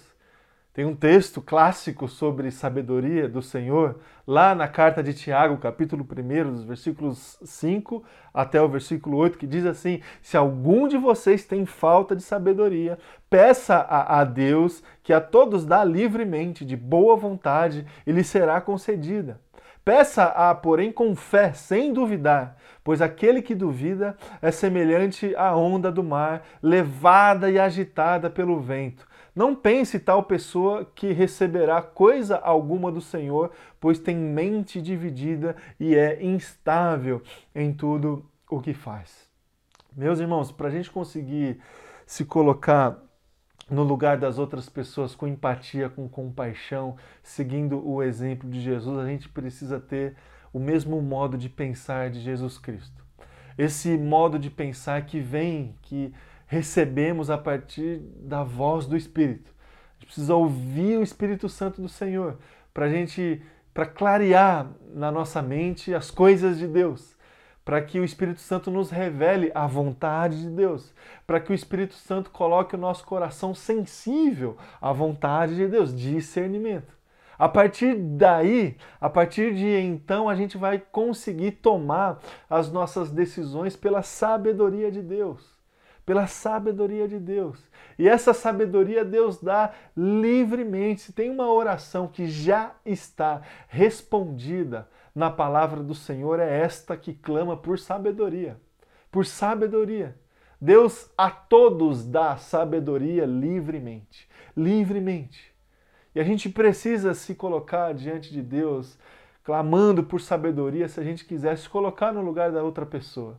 Tem 0.77 0.85
um 0.85 0.95
texto 0.95 1.41
clássico 1.41 2.07
sobre 2.07 2.51
sabedoria 2.51 3.27
do 3.27 3.41
Senhor, 3.41 3.97
lá 4.27 4.53
na 4.53 4.67
carta 4.67 5.01
de 5.01 5.11
Tiago, 5.11 5.57
capítulo 5.57 6.05
1, 6.07 6.51
dos 6.51 6.63
versículos 6.65 7.39
5 7.43 8.03
até 8.31 8.61
o 8.61 8.69
versículo 8.69 9.17
8, 9.17 9.39
que 9.39 9.47
diz 9.47 9.65
assim: 9.65 10.01
Se 10.21 10.37
algum 10.37 10.87
de 10.87 10.95
vocês 10.95 11.45
tem 11.45 11.65
falta 11.65 12.15
de 12.15 12.21
sabedoria, 12.21 12.99
peça 13.27 13.77
a, 13.77 14.19
a 14.19 14.23
Deus, 14.23 14.83
que 15.01 15.11
a 15.11 15.19
todos 15.19 15.65
dá 15.65 15.83
livremente, 15.83 16.63
de 16.63 16.77
boa 16.77 17.15
vontade, 17.15 17.83
e 18.05 18.11
lhe 18.11 18.23
será 18.23 18.61
concedida. 18.61 19.41
Peça-a, 19.83 20.53
porém, 20.53 20.91
com 20.91 21.15
fé, 21.15 21.53
sem 21.53 21.91
duvidar, 21.91 22.55
pois 22.83 23.01
aquele 23.01 23.41
que 23.41 23.55
duvida 23.55 24.15
é 24.39 24.51
semelhante 24.51 25.35
à 25.37 25.55
onda 25.55 25.91
do 25.91 26.03
mar, 26.03 26.43
levada 26.61 27.49
e 27.49 27.57
agitada 27.57 28.29
pelo 28.29 28.59
vento. 28.59 29.06
Não 29.38 29.56
pense 29.56 30.00
tal 30.00 30.23
pessoa 30.23 30.84
que 30.95 31.12
receberá 31.12 31.80
coisa 31.80 32.38
alguma 32.38 32.91
do 32.91 33.00
Senhor, 33.00 33.52
pois 33.80 34.00
tem 34.00 34.17
mente 34.17 34.82
dividida 34.82 35.56
e 35.80 35.93
é 35.93 36.26
instável 36.26 37.21
em 37.54 37.71
tudo 37.71 38.26
o 38.50 38.60
que 38.60 38.73
faz. 38.73 39.30
Meus 39.95 40.19
irmãos, 40.19 40.52
para 40.52 40.69
a 40.69 40.71
gente 40.71 40.89
conseguir 40.89 41.60
se 42.04 42.26
colocar 42.26 42.97
no 43.69 43.84
lugar 43.84 44.17
das 44.17 44.39
outras 44.39 44.69
pessoas 44.69 45.13
com 45.13 45.28
empatia, 45.28 45.88
com 45.88 46.10
compaixão, 46.10 46.95
seguindo 47.21 47.88
o 47.88 48.02
exemplo 48.02 48.50
de 48.50 48.60
Jesus, 48.60 48.97
a 48.97 49.06
gente 49.06 49.30
precisa 49.30 49.80
ter 49.80 50.15
o 50.52 50.58
mesmo 50.58 51.00
modo 51.00 51.38
de 51.38 51.47
pensar 51.47 52.10
de 52.10 52.21
Jesus 52.21 52.58
Cristo. 52.58 53.06
Esse 53.56 54.00
modo 54.00 54.39
de 54.39 54.50
pensar 54.50 55.06
que 55.06 55.19
vem, 55.19 55.76
que 55.84 56.12
recebemos 56.47 57.29
a 57.29 57.38
partir 57.38 57.99
da 58.21 58.43
voz 58.43 58.88
do 58.88 58.95
Espírito. 58.95 59.51
A 59.51 59.93
gente 59.95 60.05
precisa 60.05 60.33
ouvir 60.33 60.97
o 60.97 61.03
Espírito 61.03 61.49
Santo 61.49 61.81
do 61.81 61.89
Senhor 61.89 62.38
para 62.73 62.89
gente, 62.89 63.41
para 63.73 63.86
clarear 63.86 64.71
na 64.93 65.12
nossa 65.12 65.41
mente 65.41 65.93
as 65.93 66.10
coisas 66.10 66.57
de 66.57 66.67
Deus, 66.67 67.15
para 67.65 67.81
que 67.81 67.99
o 67.99 68.05
Espírito 68.05 68.39
Santo 68.39 68.71
nos 68.71 68.89
revele 68.89 69.51
a 69.53 69.67
vontade 69.67 70.41
de 70.41 70.49
Deus, 70.49 70.93
para 71.25 71.39
que 71.39 71.51
o 71.51 71.55
Espírito 71.55 71.95
Santo 71.95 72.31
coloque 72.31 72.75
o 72.75 72.79
nosso 72.79 73.05
coração 73.05 73.53
sensível 73.53 74.57
à 74.79 74.93
vontade 74.93 75.55
de 75.55 75.67
Deus, 75.67 75.93
discernimento. 75.93 76.95
A 77.38 77.49
partir 77.49 77.93
daí, 77.93 78.77
a 78.99 79.10
partir 79.10 79.53
de 79.53 79.67
então, 79.67 80.27
a 80.29 80.33
gente 80.33 80.57
vai 80.57 80.79
conseguir 80.79 81.51
tomar 81.51 82.19
as 82.49 82.71
nossas 82.71 83.12
decisões 83.12 83.75
pela 83.75 84.01
sabedoria 84.01 84.89
de 84.89 85.01
Deus 85.01 85.56
pela 86.07 86.25
sabedoria 86.25 87.05
de 87.05 87.19
Deus. 87.19 87.61
E 87.99 88.07
essa 88.07 88.33
sabedoria 88.33 89.03
Deus 89.03 89.41
dá 89.41 89.73
livremente. 89.95 91.01
Se 91.01 91.11
tem 91.11 91.29
uma 91.29 91.51
oração 91.51 92.07
que 92.07 92.27
já 92.27 92.73
está 92.85 93.41
respondida 93.67 94.87
na 95.13 95.29
palavra 95.29 95.83
do 95.83 95.93
Senhor, 95.93 96.39
é 96.39 96.61
esta 96.61 96.95
que 96.95 97.13
clama 97.13 97.57
por 97.57 97.77
sabedoria. 97.77 98.57
Por 99.11 99.25
sabedoria. 99.25 100.15
Deus 100.61 101.11
a 101.17 101.29
todos 101.29 102.05
dá 102.05 102.37
sabedoria 102.37 103.25
livremente. 103.25 104.29
Livremente. 104.55 105.53
E 106.15 106.21
a 106.21 106.23
gente 106.23 106.47
precisa 106.47 107.13
se 107.13 107.35
colocar 107.35 107.93
diante 107.93 108.31
de 108.31 108.41
Deus, 108.41 108.97
clamando 109.43 110.01
por 110.05 110.21
sabedoria, 110.21 110.87
se 110.87 111.01
a 111.01 111.03
gente 111.03 111.25
quiser 111.25 111.57
se 111.57 111.67
colocar 111.67 112.13
no 112.13 112.21
lugar 112.21 112.49
da 112.49 112.63
outra 112.63 112.85
pessoa. 112.85 113.37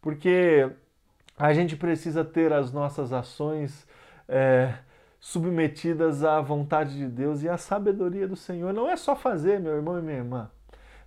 Porque 0.00 0.70
a 1.38 1.52
gente 1.52 1.76
precisa 1.76 2.24
ter 2.24 2.52
as 2.52 2.72
nossas 2.72 3.12
ações 3.12 3.86
é, 4.28 4.74
submetidas 5.20 6.24
à 6.24 6.40
vontade 6.40 6.96
de 6.96 7.06
Deus 7.06 7.42
e 7.42 7.48
à 7.48 7.56
sabedoria 7.56 8.26
do 8.26 8.34
Senhor. 8.34 8.72
Não 8.72 8.88
é 8.88 8.96
só 8.96 9.14
fazer, 9.14 9.60
meu 9.60 9.72
irmão 9.72 9.98
e 9.98 10.02
minha 10.02 10.18
irmã. 10.18 10.50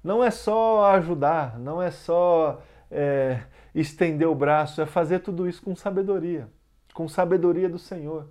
não 0.03 0.23
é 0.23 0.31
só 0.31 0.85
ajudar, 0.95 1.59
não 1.59 1.81
é 1.81 1.91
só 1.91 2.61
é, 2.89 3.41
estender 3.75 4.27
o 4.27 4.33
braço, 4.33 4.81
é 4.81 4.85
fazer 4.85 5.19
tudo 5.19 5.47
isso 5.47 5.61
com 5.61 5.75
sabedoria, 5.75 6.47
com 6.93 7.07
sabedoria 7.07 7.69
do 7.69 7.77
Senhor, 7.77 8.27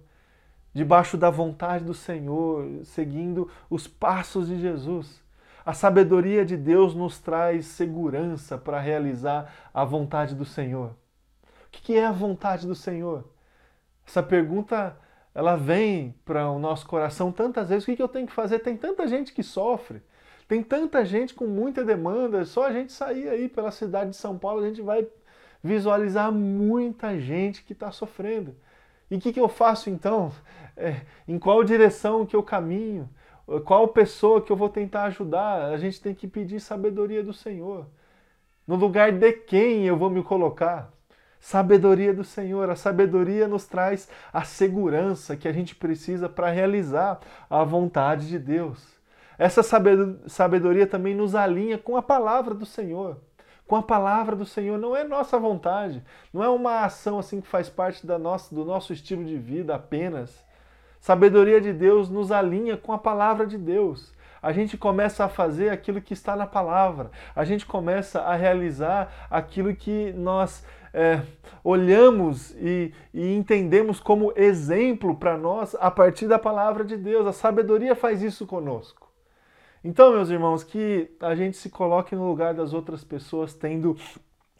debaixo 0.72 1.16
da 1.16 1.30
vontade 1.30 1.84
do 1.84 1.94
Senhor, 1.94 2.66
seguindo 2.84 3.48
os 3.68 3.86
passos 3.86 4.48
de 4.48 4.58
Jesus. 4.58 5.22
A 5.64 5.74
sabedoria 5.74 6.44
de 6.44 6.56
Deus 6.56 6.94
nos 6.94 7.18
traz 7.20 7.66
segurança 7.66 8.56
para 8.58 8.80
realizar 8.80 9.52
a 9.72 9.84
vontade 9.84 10.34
do 10.34 10.44
Senhor. 10.44 10.94
O 11.70 11.83
que 11.83 11.96
é 11.96 12.04
a 12.04 12.12
vontade 12.12 12.66
do 12.66 12.74
Senhor? 12.74 13.24
Essa 14.06 14.22
pergunta 14.22 14.96
ela 15.33 15.56
vem 15.56 16.14
para 16.24 16.50
o 16.50 16.59
nosso 16.59 16.87
coração 16.87 17.30
tantas 17.30 17.68
vezes. 17.68 17.87
O 17.87 17.96
que 17.96 18.02
eu 18.02 18.09
tenho 18.09 18.26
que 18.26 18.33
fazer? 18.33 18.59
Tem 18.59 18.76
tanta 18.76 19.06
gente 19.06 19.33
que 19.33 19.42
sofre, 19.42 20.02
tem 20.48 20.62
tanta 20.62 21.04
gente 21.04 21.33
com 21.33 21.46
muita 21.46 21.85
demanda. 21.85 22.44
Só 22.44 22.66
a 22.66 22.72
gente 22.72 22.92
sair 22.92 23.28
aí 23.28 23.48
pela 23.48 23.70
cidade 23.70 24.11
de 24.11 24.16
São 24.16 24.37
Paulo, 24.37 24.62
a 24.62 24.66
gente 24.66 24.83
vai 24.83 25.06
visualizar 25.62 26.33
muita 26.33 27.18
gente 27.20 27.62
que 27.62 27.72
está 27.72 27.92
sofrendo. 27.92 28.56
E 29.11 29.16
o 29.16 29.20
que, 29.20 29.33
que 29.33 29.40
eu 29.40 29.48
faço 29.48 29.90
então? 29.90 30.33
É, 30.76 31.02
em 31.28 31.38
qual 31.38 31.62
direção 31.62 32.26
que 32.26 32.35
eu 32.35 32.42
caminho? 32.42 33.09
Qual 33.64 33.88
pessoa 33.88 34.40
que 34.40 34.50
eu 34.50 34.56
vou 34.56 34.68
tentar 34.68 35.04
ajudar? 35.04 35.72
A 35.72 35.76
gente 35.76 36.00
tem 36.00 36.14
que 36.14 36.28
pedir 36.28 36.61
sabedoria 36.61 37.22
do 37.22 37.33
Senhor. 37.33 37.87
No 38.66 38.76
lugar 38.76 39.11
de 39.11 39.33
quem 39.33 39.87
eu 39.87 39.96
vou 39.96 40.09
me 40.09 40.22
colocar? 40.22 40.92
Sabedoria 41.40 42.14
do 42.14 42.22
Senhor. 42.22 42.70
A 42.70 42.76
sabedoria 42.76 43.48
nos 43.48 43.66
traz 43.66 44.09
a 44.33 44.44
segurança 44.44 45.37
que 45.37 45.48
a 45.48 45.53
gente 45.53 45.74
precisa 45.74 46.29
para 46.29 46.50
realizar 46.50 47.18
a 47.48 47.64
vontade 47.64 48.29
de 48.29 48.38
Deus. 48.38 48.87
Essa 49.37 49.62
sabedoria 49.62 50.87
também 50.87 51.14
nos 51.14 51.35
alinha 51.35 51.79
com 51.79 51.96
a 51.96 52.03
palavra 52.03 52.55
do 52.55 52.66
Senhor. 52.66 53.16
Com 53.66 53.74
a 53.74 53.83
palavra 53.83 54.37
do 54.37 54.44
Senhor, 54.44 54.79
não 54.79 54.94
é 54.94 55.03
nossa 55.03 55.38
vontade, 55.38 56.05
não 56.33 56.44
é 56.44 56.48
uma 56.48 56.85
ação 56.85 57.18
assim 57.18 57.40
que 57.40 57.46
faz 57.46 57.68
parte 57.68 58.07
da 58.07 58.18
nossa, 58.18 58.55
do 58.55 58.64
nosso 58.64 58.92
estilo 58.92 59.24
de 59.24 59.38
vida 59.38 59.74
apenas 59.74 60.44
Sabedoria 61.00 61.62
de 61.62 61.72
Deus 61.72 62.11
nos 62.11 62.31
alinha 62.31 62.76
com 62.76 62.92
a 62.92 62.98
palavra 62.98 63.46
de 63.46 63.57
Deus. 63.57 64.12
A 64.42 64.53
gente 64.53 64.76
começa 64.76 65.24
a 65.24 65.29
fazer 65.29 65.70
aquilo 65.70 66.00
que 66.00 66.12
está 66.12 66.37
na 66.37 66.46
palavra. 66.46 67.11
A 67.35 67.42
gente 67.42 67.64
começa 67.64 68.20
a 68.20 68.35
realizar 68.35 69.26
aquilo 69.31 69.74
que 69.74 70.12
nós 70.12 70.64
é, 70.92 71.22
olhamos 71.62 72.50
e, 72.57 72.92
e 73.12 73.35
entendemos 73.35 74.00
como 74.00 74.33
exemplo 74.37 75.16
para 75.16 75.37
nós 75.37 75.74
a 75.79 75.90
partir 75.90 76.26
da 76.26 76.38
palavra 76.38 76.85
de 76.85 76.96
Deus. 76.96 77.26
A 77.26 77.33
sabedoria 77.33 77.94
faz 77.94 78.22
isso 78.22 78.46
conosco. 78.46 79.11
Então, 79.83 80.12
meus 80.12 80.29
irmãos, 80.29 80.62
que 80.62 81.11
a 81.20 81.35
gente 81.35 81.57
se 81.57 81.70
coloque 81.70 82.14
no 82.14 82.29
lugar 82.29 82.53
das 82.53 82.72
outras 82.74 83.03
pessoas 83.03 83.55
tendo 83.55 83.96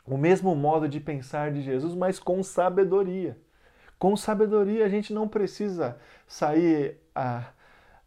o 0.07 0.17
mesmo 0.17 0.55
modo 0.57 0.89
de 0.89 0.99
pensar 0.99 1.53
de 1.53 1.61
Jesus, 1.61 1.95
mas 1.95 2.19
com 2.19 2.43
sabedoria. 2.43 3.37
Com 3.99 4.17
sabedoria 4.17 4.87
a 4.87 4.89
gente 4.89 5.13
não 5.13 5.29
precisa 5.29 5.99
sair 6.27 6.97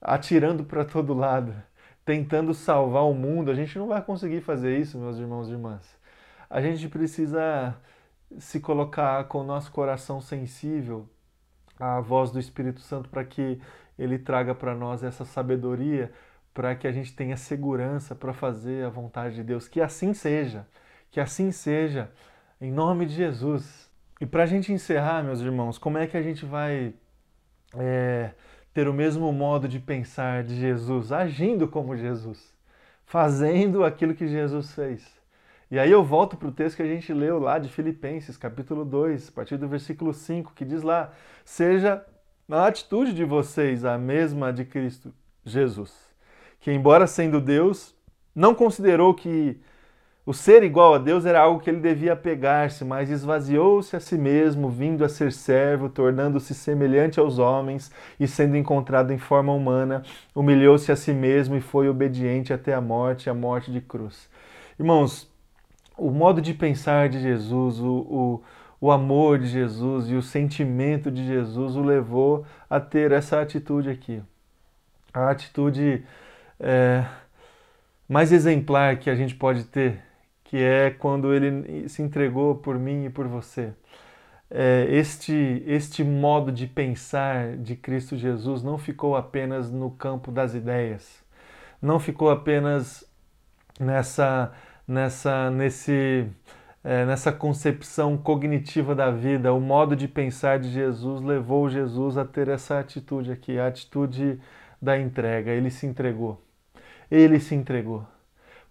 atirando 0.02 0.64
para 0.64 0.84
todo 0.84 1.14
lado, 1.14 1.54
tentando 2.04 2.52
salvar 2.54 3.04
o 3.04 3.14
mundo. 3.14 3.52
A 3.52 3.54
gente 3.54 3.78
não 3.78 3.88
vai 3.88 4.02
conseguir 4.02 4.42
fazer 4.42 4.78
isso, 4.80 4.98
meus 4.98 5.20
irmãos 5.20 5.50
e 5.50 5.52
irmãs. 5.52 5.96
A 6.50 6.62
gente 6.62 6.88
precisa 6.90 7.76
se 8.39 8.60
colocar 8.60 9.24
com 9.26 9.39
o 9.39 9.43
nosso 9.43 9.72
coração 9.72 10.22
sensível 10.22 11.08
à 11.80 12.00
voz 12.00 12.32
do 12.32 12.39
Espírito 12.39 12.82
Santo 12.82 13.10
para 13.10 13.24
que 13.24 13.60
ele 13.98 14.17
traga 14.17 14.56
para 14.56 14.76
nós 14.76 15.04
essa 15.04 15.26
sabedoria, 15.26 16.12
para 16.54 16.76
que 16.76 16.88
a 16.88 16.91
gente 16.91 17.15
tenha 17.15 17.38
segurança 17.38 18.15
para 18.15 18.34
fazer 18.34 18.86
a 18.86 18.89
vontade 18.89 19.36
de 19.36 19.43
Deus. 19.43 19.67
Que 19.67 19.82
assim 19.82 20.13
seja, 20.13 20.67
que 21.12 21.19
assim 21.19 21.52
seja, 21.52 22.12
em 22.60 22.72
nome 22.72 23.06
de 23.06 23.13
Jesus. 23.13 23.89
E 24.19 24.26
para 24.26 24.43
a 24.43 24.48
gente 24.48 24.72
encerrar, 24.72 25.24
meus 25.24 25.41
irmãos, 25.41 25.78
como 25.78 25.98
é 25.98 26.08
que 26.08 26.17
a 26.17 26.22
gente 26.22 26.46
vai 26.46 26.93
é, 27.76 28.32
ter 28.74 28.88
o 28.88 28.93
mesmo 28.93 29.32
modo 29.32 29.67
de 29.67 29.80
pensar 29.80 30.43
de 30.43 30.56
Jesus, 30.56 31.12
agindo 31.12 31.67
como 31.67 31.98
Jesus, 31.98 32.54
fazendo 33.06 33.84
aquilo 33.84 34.15
que 34.15 34.28
Jesus 34.28 34.74
fez? 34.74 35.23
E 35.74 35.80
aí 35.80 35.90
eu 35.90 36.04
volto 36.04 36.38
para 36.38 36.48
o 36.48 36.52
texto 36.52 36.76
que 36.76 36.84
a 36.84 36.88
gente 36.88 37.12
leu 37.12 37.40
lá 37.40 37.58
de 37.58 37.68
Filipenses, 37.68 38.38
capítulo 38.38 38.86
2, 38.86 39.30
a 39.30 39.32
partir 39.32 39.58
do 39.58 39.68
versículo 39.68 40.14
5, 40.14 40.54
que 40.54 40.64
diz 40.64 40.84
lá: 40.84 41.12
Seja 41.44 42.06
a 42.48 42.68
atitude 42.68 43.12
de 43.12 43.26
vocês 43.26 43.84
a 43.84 43.98
mesma 43.98 44.54
de 44.54 44.66
Cristo 44.66 45.12
Jesus, 45.44 45.92
que, 46.60 46.72
embora 46.72 47.08
sendo 47.08 47.42
Deus, 47.42 47.96
não 48.36 48.54
considerou 48.54 49.16
que 49.16 49.60
o 50.24 50.32
ser 50.32 50.62
igual 50.62 50.94
a 50.94 51.00
Deus 51.00 51.26
era 51.26 51.40
algo 51.40 51.60
que 51.60 51.72
ele 51.72 51.80
devia 51.80 52.16
pegar-se, 52.16 52.86
mas 52.86 53.10
esvaziou-se 53.10 53.96
a 53.96 54.00
si 54.00 54.16
mesmo, 54.16 54.70
vindo 54.70 55.04
a 55.04 55.10
ser 55.10 55.32
servo, 55.32 55.90
tornando-se 55.90 56.54
semelhante 56.54 57.20
aos 57.20 57.40
homens 57.40 57.92
e 58.20 58.28
sendo 58.28 58.56
encontrado 58.56 59.12
em 59.12 59.18
forma 59.18 59.52
humana, 59.52 60.04
humilhou-se 60.36 60.92
a 60.92 60.96
si 60.96 61.14
mesmo 61.14 61.56
e 61.56 61.62
foi 61.62 61.90
obediente 61.90 62.54
até 62.54 62.76
a 62.76 62.80
morte, 62.80 63.28
a 63.28 63.34
morte 63.34 63.72
de 63.72 63.82
cruz. 63.82 64.30
Irmãos, 64.80 65.33
o 65.97 66.10
modo 66.12 66.41
de 66.41 66.53
pensar 66.53 67.10
de 67.10 67.19
Jesus, 67.19 67.79
o, 67.79 67.86
o, 67.91 68.43
o 68.82 68.91
amor 68.91 69.39
de 69.39 69.47
Jesus 69.47 70.10
e 70.10 70.15
o 70.15 70.21
sentimento 70.21 71.12
de 71.12 71.25
Jesus 71.25 71.75
o 71.75 71.82
levou 71.82 72.45
a 72.69 72.79
ter 72.79 73.12
essa 73.12 73.41
atitude 73.41 73.89
aqui. 73.89 74.21
A 75.13 75.29
atitude 75.29 76.03
é, 76.60 77.06
mais 78.08 78.32
exemplar 78.32 78.97
que 78.97 79.10
a 79.10 79.15
gente 79.15 79.36
pode 79.36 79.65
ter 79.65 80.01
que 80.53 80.58
é 80.58 80.91
quando 80.91 81.34
ele 81.34 81.89
se 81.89 82.03
entregou 82.03 82.53
por 82.53 82.77
mim 82.77 83.06
e 83.06 83.10
por 83.10 83.27
você. 83.27 83.73
É, 84.51 84.86
este, 84.88 85.63
este 85.65 86.03
modo 86.03 86.51
de 86.51 86.67
pensar 86.67 87.58
de 87.58 87.75
Cristo 87.75 88.15
Jesus 88.15 88.62
não 88.62 88.77
ficou 88.77 89.15
apenas 89.15 89.71
no 89.71 89.89
campo 89.89 90.32
das 90.32 90.53
ideias, 90.53 91.23
não 91.82 91.99
ficou 91.99 92.29
apenas 92.29 93.03
nessa, 93.79 94.53
nessa, 94.88 95.50
nesse, 95.52 96.28
é, 96.84 97.06
nessa 97.06 97.32
concepção 97.32 98.17
cognitiva 98.17 98.93
da 98.93 99.10
vida. 99.12 99.54
O 99.54 99.60
modo 99.60 99.96
de 99.96 100.08
pensar 100.08 100.60
de 100.60 100.69
Jesus 100.69 101.22
levou 101.22 101.69
Jesus 101.69 102.17
a 102.17 102.26
ter 102.26 102.48
essa 102.48 102.80
atitude 102.80 103.32
aqui, 103.32 103.58
a 103.58 103.67
atitude 103.67 104.39
da 104.82 105.00
entrega. 105.00 105.52
Ele 105.52 105.69
se 105.69 105.86
entregou. 105.86 106.41
Ele 107.10 107.39
se 107.39 107.56
entregou. 107.56 108.06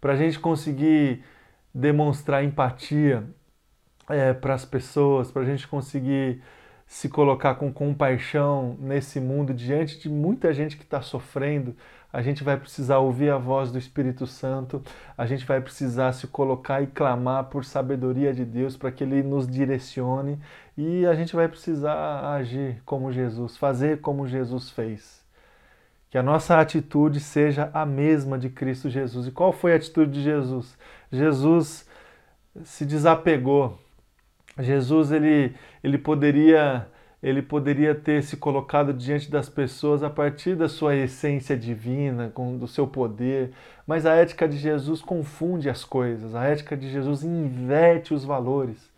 Para 0.00 0.14
a 0.14 0.16
gente 0.16 0.38
conseguir 0.38 1.24
demonstrar 1.74 2.44
empatia 2.44 3.24
é, 4.08 4.32
para 4.32 4.54
as 4.54 4.64
pessoas, 4.64 5.30
para 5.30 5.42
a 5.42 5.44
gente 5.44 5.66
conseguir 5.66 6.42
se 6.86 7.08
colocar 7.08 7.54
com 7.54 7.72
compaixão 7.72 8.76
nesse 8.78 9.18
mundo 9.18 9.54
diante 9.54 9.98
de 9.98 10.10
muita 10.10 10.52
gente 10.52 10.76
que 10.76 10.82
está 10.82 11.00
sofrendo. 11.00 11.74
A 12.12 12.20
gente 12.20 12.44
vai 12.44 12.58
precisar 12.58 12.98
ouvir 12.98 13.30
a 13.30 13.38
voz 13.38 13.72
do 13.72 13.78
Espírito 13.78 14.26
Santo, 14.26 14.82
a 15.16 15.24
gente 15.24 15.46
vai 15.46 15.60
precisar 15.62 16.12
se 16.12 16.26
colocar 16.26 16.82
e 16.82 16.86
clamar 16.86 17.44
por 17.44 17.64
sabedoria 17.64 18.34
de 18.34 18.44
Deus 18.44 18.76
para 18.76 18.92
que 18.92 19.02
Ele 19.02 19.22
nos 19.22 19.46
direcione 19.46 20.38
e 20.76 21.06
a 21.06 21.14
gente 21.14 21.34
vai 21.34 21.48
precisar 21.48 22.34
agir 22.34 22.82
como 22.84 23.10
Jesus, 23.10 23.56
fazer 23.56 24.00
como 24.00 24.26
Jesus 24.26 24.68
fez. 24.68 25.22
Que 26.10 26.18
a 26.18 26.22
nossa 26.22 26.60
atitude 26.60 27.18
seja 27.18 27.70
a 27.72 27.86
mesma 27.86 28.38
de 28.38 28.50
Cristo 28.50 28.90
Jesus. 28.90 29.26
E 29.26 29.30
qual 29.30 29.50
foi 29.50 29.72
a 29.72 29.76
atitude 29.76 30.12
de 30.12 30.22
Jesus? 30.22 30.76
Jesus 31.10 31.88
se 32.62 32.84
desapegou. 32.84 33.78
Jesus 34.58 35.10
ele, 35.10 35.54
ele 35.82 35.96
poderia 35.96 36.86
ele 37.22 37.40
poderia 37.40 37.94
ter 37.94 38.22
se 38.22 38.36
colocado 38.36 38.92
diante 38.92 39.30
das 39.30 39.48
pessoas 39.48 40.02
a 40.02 40.10
partir 40.10 40.56
da 40.56 40.68
sua 40.68 40.96
essência 40.96 41.56
divina, 41.56 42.30
com, 42.34 42.58
do 42.58 42.66
seu 42.66 42.86
poder, 42.86 43.52
mas 43.86 44.04
a 44.04 44.14
ética 44.14 44.48
de 44.48 44.58
Jesus 44.58 45.00
confunde 45.00 45.70
as 45.70 45.84
coisas, 45.84 46.34
a 46.34 46.44
ética 46.44 46.76
de 46.76 46.90
Jesus 46.90 47.22
inverte 47.22 48.12
os 48.12 48.24
valores. 48.24 48.90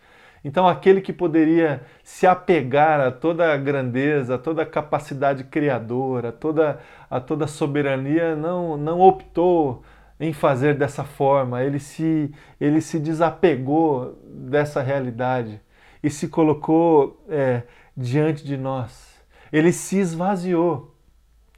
Então, 0.43 0.69
aquele 0.69 1.01
que 1.01 1.13
poderia 1.13 1.83
se 2.03 2.27
apegar 2.27 3.01
a 3.01 3.11
toda 3.11 3.53
a 3.53 3.57
grandeza, 3.57 4.35
a 4.35 4.39
toda 4.39 4.63
a 4.63 4.67
capacidade 4.67 5.45
criadora, 5.45 6.29
a 6.29 6.33
toda, 6.33 6.81
a 7.11 7.19
toda 7.19 7.47
soberania, 7.47 8.37
não, 8.37 8.77
não 8.77 9.01
optou 9.01 9.83
em 10.21 10.33
fazer 10.33 10.75
dessa 10.75 11.03
forma, 11.03 11.63
ele 11.63 11.79
se, 11.79 12.33
ele 12.61 12.81
se 12.81 12.99
desapegou 12.99 14.19
dessa 14.25 14.81
realidade 14.81 15.61
e 16.03 16.11
se 16.11 16.29
colocou 16.29 17.25
é, 17.29 17.63
diante 17.97 18.45
de 18.45 18.57
nós. 18.57 19.15
Ele 19.53 19.73
se 19.73 19.99
esvaziou, 19.99 20.95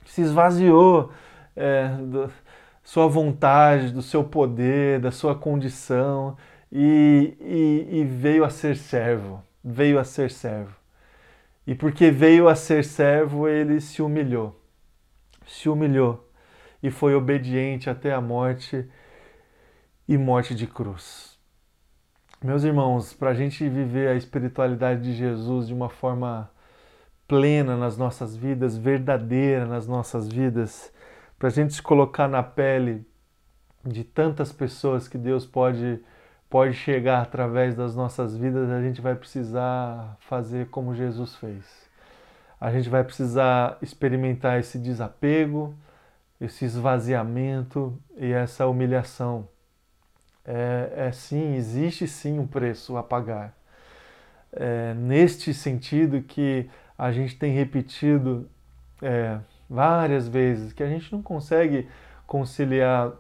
se 0.05 0.21
esvaziou 0.21 1.11
é, 1.55 1.89
da 1.89 2.29
sua 2.83 3.07
vontade, 3.09 3.93
do 3.93 4.03
seu 4.03 4.23
poder, 4.23 5.01
da 5.01 5.11
sua 5.11 5.35
condição 5.35 6.37
e, 6.71 7.37
e, 7.41 8.01
e 8.01 8.05
veio 8.05 8.45
a 8.45 8.51
ser 8.51 8.77
servo. 8.77 9.43
Veio 9.65 9.99
a 9.99 10.05
ser 10.05 10.31
servo. 10.31 10.75
E 11.67 11.75
porque 11.75 12.11
veio 12.11 12.49
a 12.49 12.55
ser 12.55 12.85
servo, 12.85 13.49
ele 13.49 13.81
se 13.81 14.01
humilhou. 14.01 14.61
Se 15.47 15.69
humilhou 15.69 16.29
e 16.83 16.91
foi 16.91 17.15
obediente 17.15 17.91
até 17.91 18.13
a 18.13 18.21
morte 18.21 18.89
e 20.07 20.17
morte 20.17 20.55
de 20.55 20.67
cruz. 20.67 21.36
Meus 22.45 22.65
irmãos, 22.65 23.15
para 23.15 23.31
a 23.31 23.35
gente 23.35 23.67
viver 23.67 24.09
a 24.09 24.15
espiritualidade 24.15 25.03
de 25.03 25.15
Jesus 25.15 25.67
de 25.67 25.73
uma 25.73 25.89
forma 25.89 26.51
plena 27.27 27.79
nas 27.79 27.97
nossas 27.97 28.37
vidas, 28.37 28.77
verdadeira 28.77 29.65
nas 29.65 29.87
nossas 29.87 30.29
vidas, 30.29 30.93
para 31.39 31.49
a 31.49 31.51
gente 31.51 31.73
se 31.73 31.81
colocar 31.81 32.29
na 32.29 32.43
pele 32.43 33.07
de 33.83 34.05
tantas 34.05 34.53
pessoas 34.53 35.09
que 35.09 35.17
Deus 35.17 35.47
pode, 35.47 35.99
pode 36.51 36.75
chegar 36.75 37.23
através 37.23 37.75
das 37.75 37.97
nossas 37.97 38.37
vidas, 38.37 38.71
a 38.71 38.83
gente 38.83 39.01
vai 39.01 39.15
precisar 39.15 40.19
fazer 40.21 40.69
como 40.69 40.95
Jesus 40.95 41.37
fez. 41.37 41.89
A 42.61 42.71
gente 42.71 42.91
vai 42.91 43.03
precisar 43.03 43.79
experimentar 43.81 44.61
esse 44.61 44.79
desapego, 44.79 45.75
esse 46.39 46.67
esvaziamento 46.67 47.99
e 48.15 48.31
essa 48.31 48.67
humilhação 48.67 49.49
é, 50.47 51.09
é 51.09 51.13
sim, 51.13 51.55
existe 51.55 52.07
sim 52.07 52.39
um 52.39 52.47
preço 52.47 52.97
a 52.97 53.03
pagar. 53.03 53.55
É, 54.53 54.95
neste 54.95 55.53
sentido 55.53 56.23
que 56.23 56.71
a 56.97 57.13
gente 57.13 57.37
tem 57.37 57.53
repetido 57.53 58.49
é, 59.03 59.39
várias 59.69 60.29
vezes, 60.29 60.73
que 60.73 60.83
a 60.83 60.89
gente 60.89 61.13
não 61.13 61.21
consegue 61.21 61.89
conciliar 62.27 63.13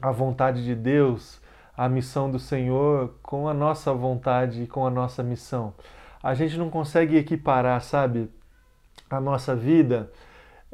a 0.00 0.10
vontade 0.10 0.64
de 0.64 0.74
Deus, 0.74 1.40
a 1.76 1.88
missão 1.88 2.30
do 2.30 2.38
Senhor, 2.38 3.14
com 3.22 3.48
a 3.48 3.54
nossa 3.54 3.92
vontade 3.92 4.62
e 4.62 4.66
com 4.66 4.86
a 4.86 4.90
nossa 4.90 5.22
missão. 5.22 5.74
A 6.22 6.34
gente 6.34 6.56
não 6.56 6.70
consegue 6.70 7.16
equiparar, 7.16 7.80
sabe, 7.82 8.30
a 9.08 9.20
nossa 9.20 9.54
vida 9.54 10.10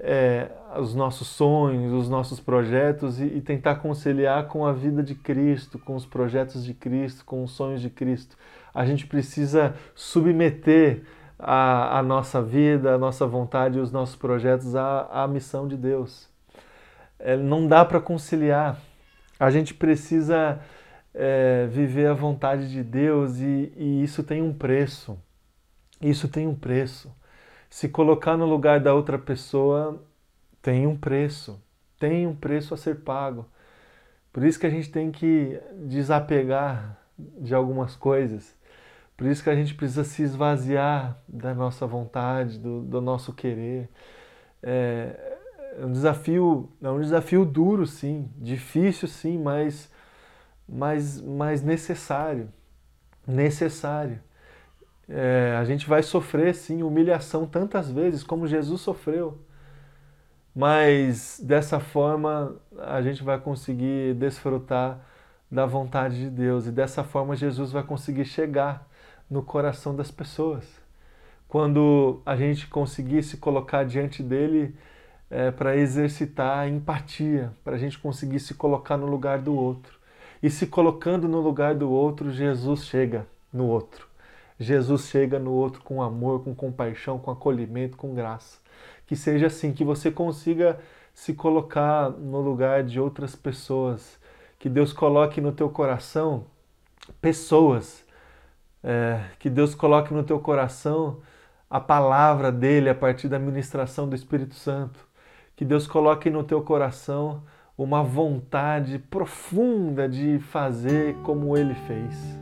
é, 0.03 0.51
os 0.81 0.97
nossos 0.97 1.29
sonhos, 1.29 1.93
os 1.93 2.09
nossos 2.09 2.41
projetos 2.41 3.21
e, 3.21 3.25
e, 3.25 3.41
tentar 3.41 3.77
conciliar 3.77 4.49
com 4.49 4.67
a 4.67 4.73
vida 4.73 5.01
de 5.01 5.15
Cristo, 5.15 5.79
com 5.79 5.95
os 5.95 6.05
projetos 6.05 6.65
de 6.65 6.75
Cristo, 6.75 7.25
com 7.25 7.45
os 7.45 7.53
sonhos 7.53 7.81
de 7.81 7.89
Cristo. 7.89 8.37
A 8.75 8.85
gente 8.85 9.07
precisa 9.07 9.77
submeter 9.95 11.05
a, 11.39 12.01
a 12.01 12.03
nossa 12.03 12.43
vida, 12.43 12.95
a 12.95 12.99
nossa 12.99 13.27
vontade 13.27 13.79
e 13.79 13.81
os 13.81 13.93
nossos 13.93 14.17
projetos 14.17 14.75
à, 14.75 15.09
à 15.23 15.29
missão 15.29 15.69
de 15.69 15.77
Deus. 15.77 16.29
É, 17.21 17.37
não 17.37 17.69
dá 17.69 17.85
para 17.85 18.01
conciliar. 18.01 18.77
A 19.39 19.51
gente 19.51 19.73
precisa 19.73 20.59
é, 21.15 21.69
viver 21.71 22.09
a 22.09 22.15
vontade 22.15 22.69
de 22.69 22.83
Deus 22.83 23.39
e, 23.39 23.73
e 23.77 24.03
isso 24.03 24.25
tem 24.25 24.43
um 24.43 24.53
preço. 24.53 25.17
Isso 26.01 26.27
tem 26.27 26.49
um 26.49 26.57
preço 26.57 27.09
se 27.73 27.89
colocar 27.89 28.37
no 28.37 28.45
lugar 28.45 28.81
da 28.81 28.93
outra 28.93 29.19
pessoa 29.19 30.05
tem 30.61 30.87
um 30.87 30.95
preço, 30.95 31.59
tem 31.99 32.27
um 32.27 32.37
preço 32.37 32.75
a 32.75 32.77
ser 32.77 32.97
pago. 32.97 33.47
Por 34.31 34.45
isso 34.45 34.61
que 34.61 34.67
a 34.67 34.71
gente 34.71 34.91
tem 34.93 35.11
que 35.11 35.59
desapegar 35.87 36.99
de 37.19 37.55
algumas 37.55 37.97
coisas. 37.97 38.55
Por 39.17 39.27
isso 39.27 39.43
que 39.43 39.49
a 39.49 39.55
gente 39.55 39.75
precisa 39.75 40.05
se 40.05 40.23
esvaziar 40.23 41.19
da 41.27 41.55
nossa 41.55 41.87
vontade, 41.87 42.59
do, 42.59 42.83
do 42.83 43.01
nosso 43.01 43.33
querer. 43.33 43.89
É, 44.63 45.39
é, 45.79 45.87
um 45.87 45.93
desafio, 45.93 46.71
é 46.83 46.91
um 46.91 47.01
desafio 47.01 47.43
duro, 47.43 47.87
sim, 47.87 48.29
difícil, 48.37 49.09
sim, 49.09 49.39
mas, 49.39 49.91
mas, 50.69 51.23
mas 51.23 51.63
necessário. 51.63 52.51
Necessário. 53.27 54.21
É, 55.09 55.57
a 55.59 55.65
gente 55.65 55.89
vai 55.89 56.03
sofrer 56.03 56.55
sim 56.55 56.83
humilhação 56.83 57.47
tantas 57.47 57.91
vezes 57.91 58.23
como 58.23 58.47
Jesus 58.47 58.81
sofreu, 58.81 59.39
mas 60.55 61.41
dessa 61.43 61.81
forma 61.81 62.57
a 62.79 63.03
gente 63.03 63.23
vai 63.23 63.39
conseguir 63.39 64.15
desfrutar 64.15 65.01
da 65.51 65.67
vontade 65.67 66.19
de 66.19 66.31
Deus 66.31 66.67
e 66.67 66.71
dessa 66.71 67.05
forma 67.05 67.37
Jesus 67.37 67.73
vai 67.73 67.83
conseguir 67.83 68.25
chegar 68.25 68.89
no 69.29 69.43
coração 69.43 69.95
das 69.95 70.11
pessoas. 70.11 70.65
Quando 71.49 72.23
a 72.25 72.35
gente 72.37 72.67
conseguir 72.67 73.23
se 73.23 73.37
colocar 73.37 73.85
diante 73.85 74.23
dele 74.23 74.75
é, 75.31 75.51
para 75.51 75.77
exercitar 75.77 76.59
a 76.59 76.69
empatia, 76.69 77.53
para 77.65 77.77
a 77.77 77.79
gente 77.79 77.99
conseguir 77.99 78.41
se 78.41 78.55
colocar 78.55 78.97
no 78.99 79.07
lugar 79.07 79.39
do 79.39 79.55
outro. 79.55 79.99
E 80.43 80.51
se 80.51 80.67
colocando 80.67 81.27
no 81.27 81.41
lugar 81.41 81.75
do 81.75 81.91
outro, 81.91 82.31
Jesus 82.31 82.85
chega 82.85 83.27
no 83.53 83.67
outro. 83.67 84.12
Jesus 84.63 85.09
chega 85.09 85.39
no 85.39 85.53
outro 85.53 85.83
com 85.83 86.01
amor, 86.01 86.45
com 86.45 86.55
compaixão, 86.55 87.19
com 87.19 87.31
acolhimento, 87.31 87.97
com 87.97 88.15
graça. 88.15 88.59
Que 89.07 89.17
seja 89.17 89.49
assim, 89.49 89.73
que 89.73 89.85
você 89.85 90.11
consiga 90.11 90.79
se 91.13 91.35
colocar 91.35 92.11
no 92.11 92.41
lugar 92.41 92.83
de 92.83 92.99
outras 93.01 93.35
pessoas, 93.37 94.19
que 94.59 94.69
Deus 94.69 94.93
coloque 94.93 95.41
no 95.41 95.53
teu 95.53 95.69
coração 95.69 96.47
pessoas, 97.21 98.05
é, 98.83 99.21
que 99.39 99.51
Deus 99.51 99.75
coloque 99.75 100.15
no 100.15 100.23
teu 100.23 100.39
coração 100.39 101.21
a 101.69 101.81
palavra 101.81 102.53
dele 102.53 102.89
a 102.89 102.95
partir 102.95 103.29
da 103.29 103.39
ministração 103.39 104.09
do 104.09 104.15
Espírito 104.15 104.55
Santo, 104.55 105.01
que 105.57 105.65
Deus 105.65 105.87
coloque 105.87 106.31
no 106.31 106.45
teu 106.45 106.63
coração 106.63 107.43
uma 107.77 108.03
vontade 108.03 108.99
profunda 108.99 110.09
de 110.09 110.39
fazer 110.39 111.17
como 111.23 111.57
ele 111.57 111.75
fez 111.75 112.42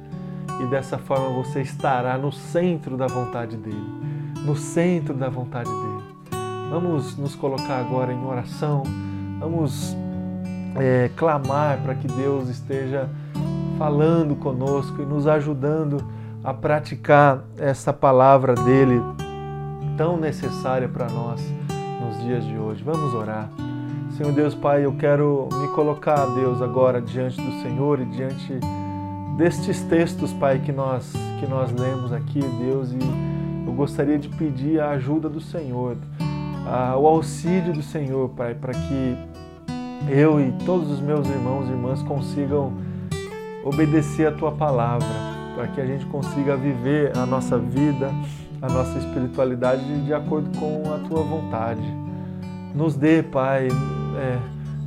e 0.60 0.66
dessa 0.66 0.98
forma 0.98 1.30
você 1.30 1.62
estará 1.62 2.18
no 2.18 2.30
centro 2.30 2.96
da 2.96 3.06
vontade 3.06 3.56
dele, 3.56 3.84
no 4.44 4.54
centro 4.54 5.14
da 5.14 5.28
vontade 5.28 5.70
dele. 5.70 6.40
Vamos 6.70 7.16
nos 7.16 7.34
colocar 7.34 7.78
agora 7.78 8.12
em 8.12 8.24
oração, 8.24 8.82
vamos 9.40 9.96
é, 10.76 11.10
clamar 11.16 11.78
para 11.78 11.94
que 11.94 12.06
Deus 12.06 12.48
esteja 12.48 13.08
falando 13.78 14.36
conosco 14.36 15.00
e 15.00 15.06
nos 15.06 15.26
ajudando 15.26 16.04
a 16.44 16.52
praticar 16.52 17.42
essa 17.58 17.92
palavra 17.92 18.54
dele 18.54 19.00
tão 19.96 20.16
necessária 20.16 20.88
para 20.88 21.08
nós 21.08 21.40
nos 22.00 22.22
dias 22.22 22.44
de 22.44 22.56
hoje. 22.56 22.82
Vamos 22.84 23.14
orar. 23.14 23.48
Senhor 24.16 24.32
Deus 24.32 24.54
Pai, 24.54 24.84
eu 24.84 24.92
quero 24.92 25.48
me 25.52 25.68
colocar, 25.68 26.26
Deus, 26.34 26.60
agora 26.60 27.00
diante 27.00 27.40
do 27.40 27.62
Senhor 27.62 28.00
e 28.00 28.04
diante 28.04 28.60
destes 29.40 29.80
textos, 29.84 30.34
Pai, 30.34 30.58
que 30.58 30.70
nós, 30.70 31.10
que 31.40 31.46
nós 31.46 31.72
lemos 31.72 32.12
aqui, 32.12 32.40
Deus, 32.62 32.92
e 32.92 32.98
eu 33.66 33.72
gostaria 33.72 34.18
de 34.18 34.28
pedir 34.28 34.78
a 34.78 34.90
ajuda 34.90 35.30
do 35.30 35.40
Senhor, 35.40 35.96
a, 36.66 36.94
o 36.98 37.06
auxílio 37.06 37.72
do 37.72 37.82
Senhor, 37.82 38.28
Pai, 38.36 38.52
para 38.52 38.74
que 38.74 39.16
eu 40.10 40.38
e 40.38 40.52
todos 40.66 40.90
os 40.90 41.00
meus 41.00 41.26
irmãos 41.26 41.66
e 41.68 41.70
irmãs 41.70 42.02
consigam 42.02 42.74
obedecer 43.64 44.28
a 44.28 44.32
Tua 44.32 44.52
palavra, 44.52 45.08
para 45.54 45.68
que 45.68 45.80
a 45.80 45.86
gente 45.86 46.04
consiga 46.04 46.54
viver 46.54 47.16
a 47.16 47.24
nossa 47.24 47.56
vida, 47.56 48.10
a 48.60 48.68
nossa 48.70 48.98
espiritualidade 48.98 50.04
de 50.04 50.12
acordo 50.12 50.50
com 50.58 50.82
a 50.92 50.98
Tua 51.08 51.22
vontade. 51.22 51.80
Nos 52.74 52.94
dê, 52.94 53.22
Pai, 53.22 53.68
é, 54.18 54.38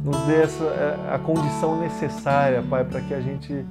nos 0.06 0.18
dê 0.28 0.44
essa, 0.44 0.63
é, 0.63 1.10
a 1.12 1.18
condição 1.18 1.80
necessária, 1.80 2.62
Pai, 2.62 2.84
para 2.84 3.02
que 3.02 3.16
a 3.16 3.20
gente 3.20 3.66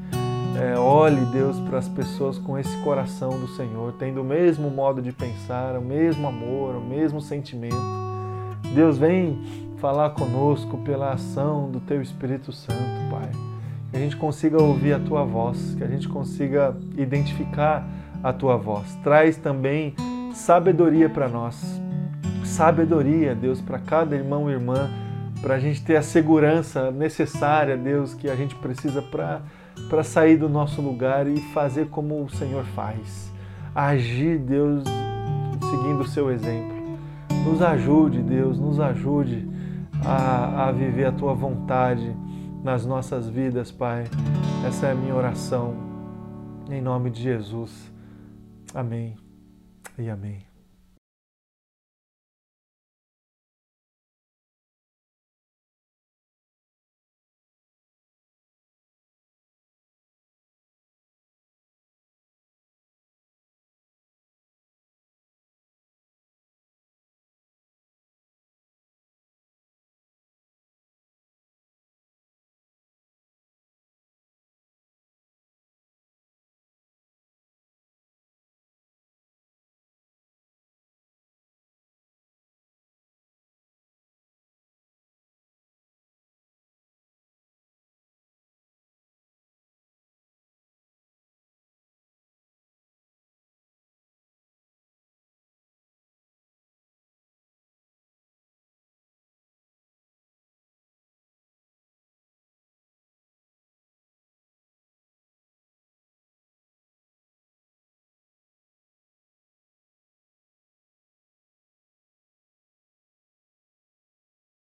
é, 0.57 0.79
olhe, 0.79 1.25
Deus, 1.27 1.59
para 1.61 1.79
as 1.79 1.89
pessoas 1.89 2.39
com 2.39 2.59
esse 2.59 2.77
coração 2.79 3.31
do 3.41 3.49
Senhor, 3.49 3.95
tendo 3.99 4.21
o 4.21 4.25
mesmo 4.25 4.71
modo 4.71 5.01
de 5.01 5.11
pensar, 5.13 5.77
o 5.77 5.83
mesmo 5.83 6.29
amor, 6.29 6.77
o 6.77 6.81
mesmo 6.81 7.21
sentimento. 7.21 7.77
Deus, 8.75 8.99
vem 8.99 9.39
falar 9.79 10.11
conosco 10.11 10.79
pela 10.79 11.13
ação 11.13 11.71
do 11.71 11.81
Teu 11.81 12.03
Espírito 12.03 12.53
Santo, 12.53 13.11
Pai. 13.11 13.31
Que 13.91 13.97
a 13.97 14.01
gente 14.01 14.17
consiga 14.17 14.63
ouvir 14.63 14.93
a 14.93 15.01
Tua 15.01 15.25
voz, 15.25 15.75
que 15.75 15.83
a 15.83 15.89
gente 15.89 16.09
consiga 16.09 16.77
identificar 16.97 17.87
a 18.23 18.33
Tua 18.33 18.57
voz. 18.57 18.95
Traz 19.03 19.37
também 19.37 19.95
sabedoria 20.35 21.09
para 21.09 21.29
nós. 21.29 21.81
Sabedoria, 22.45 23.35
Deus, 23.35 23.61
para 23.61 23.79
cada 23.79 24.15
irmão 24.15 24.51
e 24.51 24.53
irmã, 24.53 24.91
para 25.41 25.55
a 25.55 25.59
gente 25.59 25.83
ter 25.83 25.97
a 25.97 26.03
segurança 26.03 26.91
necessária, 26.91 27.77
Deus, 27.77 28.15
que 28.15 28.29
a 28.29 28.37
gente 28.37 28.55
precisa 28.55 29.01
para 29.01 29.41
para 29.89 30.03
sair 30.03 30.37
do 30.37 30.49
nosso 30.49 30.81
lugar 30.81 31.27
e 31.27 31.39
fazer 31.53 31.89
como 31.89 32.23
o 32.23 32.31
Senhor 32.31 32.65
faz. 32.65 33.33
Agir, 33.75 34.39
Deus, 34.39 34.85
seguindo 35.61 36.01
o 36.01 36.09
seu 36.09 36.31
exemplo. 36.31 36.73
Nos 37.45 37.61
ajude, 37.63 38.23
Deus, 38.23 38.59
nos 38.59 38.79
ajude 38.79 39.49
a, 40.05 40.69
a 40.69 40.73
viver 40.73 41.07
a 41.07 41.13
tua 41.13 41.35
vontade 41.35 42.15
nas 42.63 42.87
nossas 42.87 43.29
vidas, 43.29 43.71
Pai. 43.71 44.05
Essa 44.67 44.89
é 44.89 44.93
a 44.93 44.95
minha 44.95 45.15
oração. 45.15 45.75
Em 46.71 46.81
nome 46.81 47.11
de 47.11 47.23
Jesus. 47.23 47.93
Amém 48.75 49.17
e 49.99 50.09
amém. 50.09 50.52